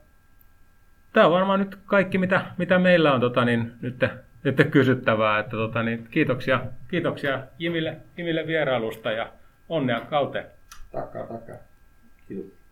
Tämä 1.13 1.25
on 1.25 1.32
varmaan 1.32 1.60
nyt 1.60 1.77
kaikki, 1.86 2.17
mitä, 2.17 2.45
mitä 2.58 2.79
meillä 2.79 3.13
on 3.13 3.21
tota, 3.21 3.45
niin, 3.45 3.71
nyt, 3.82 4.03
nyt 4.43 4.67
kysyttävää. 4.71 5.39
Että, 5.39 5.51
tota, 5.51 5.84
niin, 5.84 6.08
kiitoksia, 6.12 6.62
kiitoksia 6.88 7.43
Jimille, 7.60 7.97
Jimille 8.17 8.47
vierailusta 8.47 9.12
ja 9.12 9.29
onnea 9.69 10.01
kauteen. 10.01 10.45
Tackar, 10.91 11.27
tackar. 11.27 11.58
Kiitos. 12.27 12.62